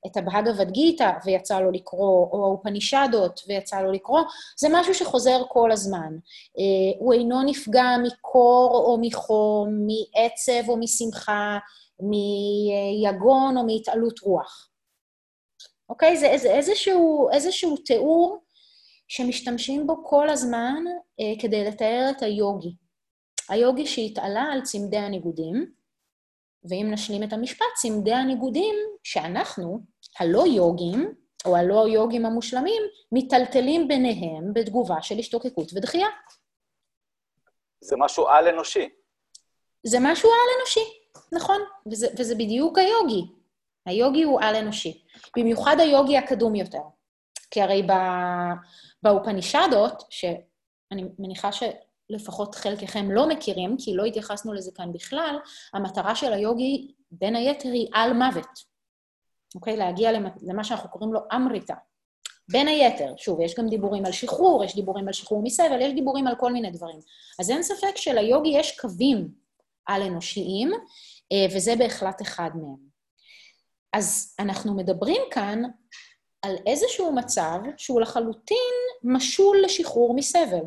את 0.06 0.18
הבהגavad 0.18 0.72
גיתא 0.72 1.12
ויצא 1.26 1.60
לו 1.60 1.72
לקרוא, 1.72 2.28
או 2.32 2.46
האופנישדות 2.46 3.42
ויצא 3.48 3.82
לו 3.82 3.92
לקרוא, 3.92 4.22
זה 4.58 4.68
משהו 4.72 4.94
שחוזר 4.94 5.42
כל 5.48 5.72
הזמן. 5.72 6.13
אה, 6.58 7.00
הוא 7.00 7.13
אינו 7.13 7.44
נפגע 7.44 7.96
מקור 8.04 8.84
או 8.86 8.98
מחום, 9.02 9.70
מעצב 9.88 10.70
או 10.70 10.78
משמחה, 10.78 11.58
מיגון 12.00 13.58
או 13.58 13.63
מהתעלות 13.66 14.20
רוח. 14.20 14.70
אוקיי? 15.89 16.18
זה, 16.18 16.34
זה 16.38 16.52
איזשהו, 16.52 17.30
איזשהו 17.34 17.78
תיאור 17.78 18.42
שמשתמשים 19.15 19.88
בו 19.88 20.06
כל 20.06 20.30
הזמן 20.30 20.84
אה, 21.19 21.41
כדי 21.41 21.63
לתאר 21.63 22.08
את 22.17 22.21
היוגי. 22.21 22.76
היוגי 23.49 23.86
שהתעלה 23.86 24.41
על 24.41 24.62
צמדי 24.62 24.97
הניגודים, 24.97 25.73
ואם 26.69 26.88
נשלים 26.91 27.23
את 27.23 27.34
המשפט, 27.34 27.65
צמדי 27.82 28.13
הניגודים 28.13 28.76
שאנחנו, 29.04 29.80
הלא 30.19 30.43
יוגים, 30.47 31.13
או 31.45 31.58
הלא 31.58 31.88
יוגים 31.88 32.26
המושלמים, 32.26 32.84
מיטלטלים 33.12 33.88
ביניהם 33.88 34.54
בתגובה 34.54 35.02
של 35.02 35.15
השתוקקות 35.19 35.71
ודחייה. 35.76 36.08
זה 37.82 37.95
משהו 37.99 38.28
על-אנושי. 38.28 38.89
זה 39.84 39.97
משהו 40.02 40.30
על-אנושי, 40.30 40.99
נכון, 41.32 41.62
וזה, 41.91 42.08
וזה 42.19 42.36
בדיוק 42.36 42.78
היוגי. 42.78 43.21
היוגי 43.86 44.23
הוא 44.23 44.41
על-אנושי. 44.41 45.04
במיוחד 45.38 45.76
היוגי 45.80 46.17
הקדום 46.17 46.56
יותר. 46.56 46.82
כי 47.54 47.62
הרי 47.62 47.88
באופנישדות, 49.04 50.04
שאני 50.10 51.04
מניחה 51.20 51.50
שלפחות 51.52 52.56
חלקכם 52.56 53.12
לא 53.12 53.30
מכירים, 53.30 53.76
כי 53.80 53.94
לא 53.94 54.06
התייחסנו 54.06 54.54
לזה 54.54 54.72
כאן 54.76 54.94
בכלל, 54.94 55.38
המטרה 55.74 56.16
של 56.16 56.34
היוגי, 56.34 56.94
בין 57.12 57.36
היתר, 57.36 57.70
היא 57.70 57.88
על 57.94 58.13
מוות. 58.13 58.60
אוקיי? 59.56 59.78
להגיע 59.78 60.12
למה 60.42 60.63
שאנחנו 60.63 60.89
קוראים 60.89 61.13
לו 61.13 61.20
אמריטה. 61.36 61.74
בין 62.52 62.68
היתר, 62.68 63.13
שוב, 63.18 63.42
יש 63.42 63.56
גם 63.56 63.70
דיבורים 63.70 64.06
על 64.06 64.12
שחרור, 64.12 64.63
יש 64.63 64.76
דיבורים 64.76 65.08
על 65.08 65.13
שחרור 65.13 65.44
מסבל, 65.44 65.82
יש 65.82 65.94
דיבורים 65.94 66.28
על 66.28 66.36
כל 66.36 66.54
מיני 66.54 66.72
דברים. 66.72 67.00
אז 67.39 67.50
אין 67.50 67.63
ספק 67.63 67.96
שליוגי 67.96 68.50
יש 68.50 68.80
קווים 68.80 69.28
על-אנושיים, 69.86 70.72
אה, 71.32 71.56
וזה 71.56 71.76
בהחלט 71.76 72.22
אחד 72.22 72.50
מהם. 72.56 72.94
אז 73.94 74.36
אנחנו 74.39 74.76
מדברים 74.76 75.22
כאן 75.32 75.63
על 76.43 76.56
איזשהו 76.65 77.12
מצב 77.12 77.60
שהוא 77.77 78.01
לחלוטין 78.01 78.73
משול 79.03 79.58
לשחרור 79.65 80.15
מסבל. 80.15 80.62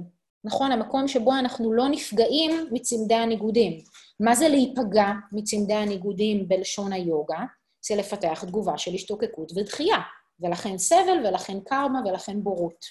נכון? 0.45 0.73
המקום 0.73 1.09
שבו 1.09 1.33
אנחנו 1.33 1.73
לא 1.73 1.89
נפגעים 1.89 2.69
מצמדי 2.71 3.15
הניגודים. 3.15 3.81
מה 4.21 4.35
זה 4.35 4.49
להיפגע 4.49 5.07
מצמדי 5.33 5.75
הניגודים 5.75 6.49
בלשון 6.49 6.93
היוגה? 6.93 7.39
זה 7.87 7.97
לפתח 7.97 8.45
תגובה 8.45 8.79
של 8.79 8.95
השתוקקות 8.95 9.53
ודחייה, 9.57 9.97
ולכן 10.41 10.79
סבל, 10.79 11.27
ולכן 11.27 11.61
קרמה, 11.61 12.01
ולכן 12.05 12.43
בורות. 12.43 12.85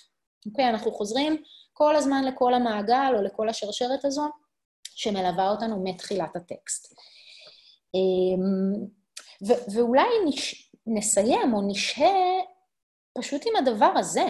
אוקיי? 0.45 0.69
אנחנו 0.69 0.91
חוזרים 0.91 1.37
כל 1.73 1.95
הזמן 1.95 2.23
לכל 2.23 2.53
המעגל 2.53 3.13
או 3.17 3.21
לכל 3.21 3.49
השרשרת 3.49 4.05
הזו 4.05 4.23
שמלווה 4.95 5.49
אותנו 5.49 5.83
מתחילת 5.83 6.35
הטקסט. 6.35 6.93
אמ, 7.95 8.85
ואולי 9.73 10.07
נש- 10.25 10.71
נסיים 10.87 11.53
או 11.53 11.61
נשהה 11.67 12.39
פשוט 13.17 13.41
עם 13.45 13.56
הדבר 13.56 13.93
הזה, 13.95 14.25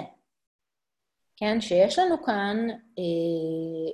כן? 1.35 1.61
שיש 1.61 1.99
לנו 1.99 2.23
כאן 2.23 2.67
אה, 2.69 3.91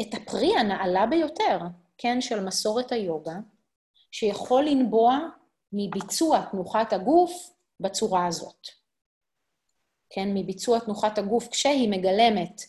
את 0.00 0.14
הפרי 0.14 0.56
הנעלה 0.56 1.06
ביותר, 1.06 1.58
כן? 1.98 2.20
של 2.20 2.44
מסורת 2.44 2.92
היוגה, 2.92 3.36
שיכול 4.10 4.64
לנבוע 4.64 5.18
מביצוע 5.72 6.40
תנוחת 6.50 6.92
הגוף 6.92 7.50
בצורה 7.80 8.26
הזאת. 8.26 8.68
כן? 10.10 10.28
מביצוע 10.34 10.78
תנוחת 10.78 11.18
הגוף 11.18 11.48
כשהיא 11.48 11.90
מגלמת 11.90 12.62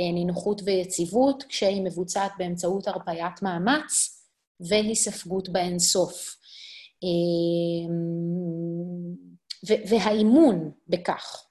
אה, 0.00 0.12
נינוחות 0.12 0.60
ויציבות, 0.64 1.42
כשהיא 1.42 1.82
מבוצעת 1.84 2.32
באמצעות 2.38 2.88
הרפיית 2.88 3.42
מאמץ 3.42 4.24
והיספגות 4.60 5.48
באינסוף. 5.48 6.37
אמ, 7.02 7.88
והאימון 9.88 10.70
בכך, 10.88 11.44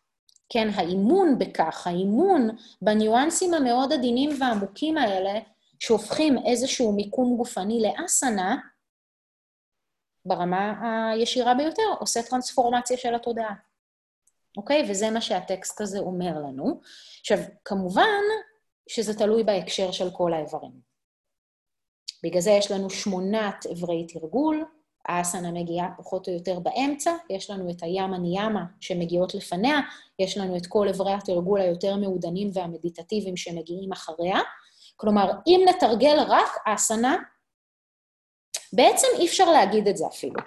כן, 0.49 0.67
האימון 0.75 1.37
בכך, 1.39 1.87
האימון 1.87 2.49
בניואנסים 2.81 3.53
המאוד 3.53 3.93
עדינים 3.93 4.29
והעמוקים 4.39 4.97
האלה, 4.97 5.39
שהופכים 5.79 6.37
איזשהו 6.45 6.91
מיקום 6.91 7.37
גופני 7.37 7.81
לאסנה, 7.81 8.57
ברמה 10.25 10.73
הישירה 11.11 11.53
ביותר, 11.53 11.83
עושה 11.99 12.23
טרנספורמציה 12.23 12.97
של 12.97 13.15
התודעה. 13.15 13.53
אוקיי? 14.57 14.85
וזה 14.89 15.09
מה 15.09 15.21
שהטקסט 15.21 15.81
הזה 15.81 15.99
אומר 15.99 16.39
לנו. 16.39 16.81
עכשיו, 17.19 17.37
כמובן 17.65 18.21
שזה 18.89 19.17
תלוי 19.17 19.43
בהקשר 19.43 19.91
של 19.91 20.11
כל 20.11 20.33
האיברים. 20.33 20.81
בגלל 22.23 22.41
זה 22.41 22.51
יש 22.51 22.71
לנו 22.71 22.89
שמונת 22.89 23.65
אברי 23.71 24.07
תרגול, 24.07 24.65
האסנה 25.07 25.51
מגיעה 25.51 25.87
פחות 25.97 26.27
או 26.27 26.33
יותר 26.33 26.59
באמצע, 26.59 27.11
יש 27.29 27.49
לנו 27.49 27.69
את 27.69 27.83
הימה 27.83 28.17
ניאמה 28.17 28.63
שמגיעות 28.79 29.35
לפניה, 29.35 29.79
יש 30.19 30.37
לנו 30.37 30.57
את 30.57 30.67
כל 30.67 30.89
אברי 30.89 31.13
התרגול 31.13 31.61
היותר 31.61 31.95
מעודנים 31.95 32.49
והמדיטטיביים 32.53 33.37
שמגיעים 33.37 33.91
אחריה. 33.91 34.39
כלומר, 34.95 35.31
אם 35.47 35.65
נתרגל 35.69 36.19
רק 36.27 36.57
אסנה, 36.65 37.17
בעצם 38.73 39.07
אי 39.19 39.25
אפשר 39.25 39.51
להגיד 39.51 39.87
את 39.87 39.97
זה 39.97 40.07
אפילו. 40.07 40.39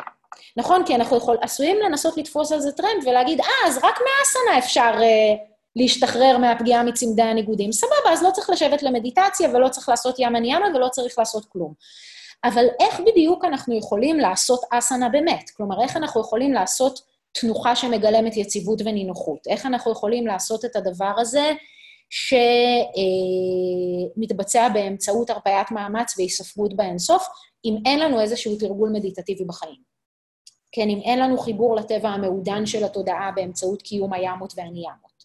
נכון? 0.56 0.86
כי 0.86 0.94
אנחנו 0.94 1.16
יכול, 1.16 1.36
עשויים 1.40 1.76
לנסות 1.84 2.16
לתפוס 2.16 2.52
על 2.52 2.60
זה 2.60 2.72
טרנד 2.72 3.06
ולהגיד, 3.06 3.40
אה, 3.40 3.46
אז 3.66 3.78
רק 3.78 3.98
מאסנה 3.98 4.58
אפשר 4.58 4.92
uh, 4.98 5.38
להשתחרר 5.76 6.38
מהפגיעה 6.38 6.82
מצמדי 6.82 7.22
הניגודים. 7.22 7.72
סבבה, 7.72 8.12
אז 8.12 8.22
לא 8.22 8.30
צריך 8.30 8.50
לשבת 8.50 8.82
למדיטציה 8.82 9.50
ולא 9.54 9.68
צריך 9.68 9.88
לעשות 9.88 10.14
ימה 10.18 10.40
ניאמה 10.40 10.66
ולא 10.74 10.88
צריך 10.88 11.18
לעשות 11.18 11.44
כלום. 11.48 11.74
אבל 12.44 12.66
איך 12.80 13.00
בדיוק 13.00 13.44
אנחנו 13.44 13.78
יכולים 13.78 14.16
לעשות 14.16 14.60
אסנה 14.70 15.08
באמת? 15.08 15.50
כלומר, 15.50 15.82
איך 15.82 15.96
אנחנו 15.96 16.20
יכולים 16.20 16.52
לעשות 16.52 17.00
תנוחה 17.32 17.76
שמגלמת 17.76 18.36
יציבות 18.36 18.80
ונינוחות? 18.84 19.46
איך 19.46 19.66
אנחנו 19.66 19.92
יכולים 19.92 20.26
לעשות 20.26 20.64
את 20.64 20.76
הדבר 20.76 21.12
הזה 21.18 21.52
שמתבצע 24.16 24.68
באמצעות 24.68 25.30
הרפיית 25.30 25.70
מאמץ 25.70 26.14
והיספגות 26.18 26.76
באינסוף, 26.76 27.28
אם 27.64 27.76
אין 27.86 27.98
לנו 27.98 28.20
איזשהו 28.20 28.56
תרגול 28.56 28.90
מדיטטיבי 28.90 29.44
בחיים? 29.44 29.90
כן, 30.72 30.88
אם 30.88 31.00
אין 31.04 31.18
לנו 31.18 31.38
חיבור 31.38 31.76
לטבע 31.76 32.08
המעודן 32.08 32.66
של 32.66 32.84
התודעה 32.84 33.30
באמצעות 33.36 33.82
קיום 33.82 34.12
הימות 34.12 34.52
והניימות. 34.56 35.24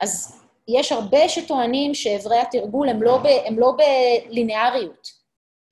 אז 0.00 0.40
יש 0.68 0.92
הרבה 0.92 1.28
שטוענים 1.28 1.94
שאיברי 1.94 2.38
התרגול 2.38 2.88
הם 2.88 3.02
לא, 3.02 3.18
ב, 3.18 3.26
לא 3.58 3.72
בלינאריות. 3.76 5.23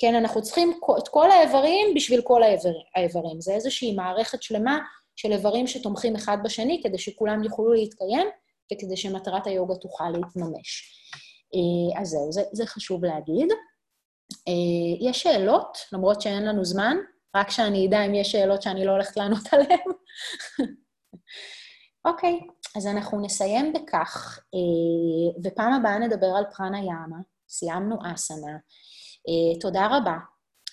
כן, 0.02 0.14
אנחנו 0.14 0.42
צריכים 0.42 0.72
את 0.98 1.08
כל 1.08 1.30
האיברים 1.30 1.94
בשביל 1.94 2.22
כל 2.22 2.42
האיבר, 2.42 2.72
האיברים. 2.96 3.40
זה 3.40 3.54
איזושהי 3.54 3.94
מערכת 3.94 4.42
שלמה 4.42 4.78
של 5.16 5.32
איברים 5.32 5.66
שתומכים 5.66 6.16
אחד 6.16 6.38
בשני 6.44 6.80
כדי 6.84 6.98
שכולם 6.98 7.42
יוכלו 7.42 7.72
להתקיים 7.72 8.26
וכדי 8.72 8.96
שמטרת 8.96 9.46
היוגה 9.46 9.74
תוכל 9.74 10.10
להתממש. 10.10 10.98
אה, 11.54 12.00
אז 12.00 12.08
זהו, 12.08 12.32
זה, 12.32 12.42
זה 12.52 12.66
חשוב 12.66 13.04
להגיד. 13.04 13.48
אה, 14.48 15.08
יש 15.08 15.22
שאלות, 15.22 15.78
למרות 15.92 16.20
שאין 16.20 16.44
לנו 16.44 16.64
זמן, 16.64 16.96
רק 17.36 17.50
שאני 17.50 17.86
אדע 17.86 18.06
אם 18.06 18.14
יש 18.14 18.32
שאלות 18.32 18.62
שאני 18.62 18.84
לא 18.84 18.90
הולכת 18.92 19.16
לענות 19.16 19.52
עליהן. 19.52 19.90
אוקיי, 22.08 22.40
אז 22.76 22.86
אנחנו 22.86 23.20
נסיים 23.20 23.72
בכך, 23.72 24.38
אה, 24.54 25.40
ופעם 25.44 25.72
הבאה 25.72 25.98
נדבר 25.98 26.30
על 26.36 26.44
פרנה 26.56 26.78
יאמה. 26.78 27.18
סיימנו 27.48 27.96
אסנה. 28.14 28.56
תודה 29.60 29.86
רבה. 29.90 30.16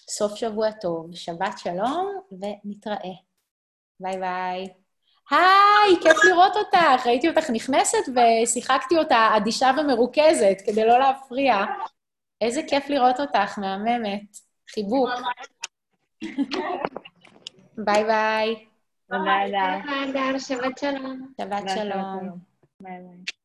סוף 0.10 0.36
שבוע 0.36 0.72
טוב, 0.72 1.16
שבת 1.16 1.58
שלום, 1.58 2.22
ונתראה. 2.32 3.14
ביי 4.00 4.18
ביי. 4.18 4.68
היי, 5.32 6.00
כיף 6.02 6.18
לראות 6.24 6.56
אותך. 6.56 7.06
ראיתי 7.06 7.30
אותך 7.30 7.50
נכנסת 7.50 7.98
ושיחקתי 8.16 8.98
אותה 8.98 9.30
אדישה 9.38 9.72
ומרוכזת 9.78 10.58
כדי 10.66 10.86
לא 10.86 11.00
להפריע. 11.00 11.56
איזה 12.42 12.62
כיף 12.68 12.90
לראות 12.90 13.20
אותך, 13.20 13.60
מהממת. 13.60 14.38
חיבוק. 14.74 15.10
ביי 17.78 18.04
ביי. 18.04 18.66
ביי 19.10 19.52
ביי. 20.14 20.40
שבת 20.40 20.78
שלום. 20.78 21.34
שבת 21.42 21.64
שלום. 21.76 22.38
ביי 22.82 22.98
ביי. 23.02 23.39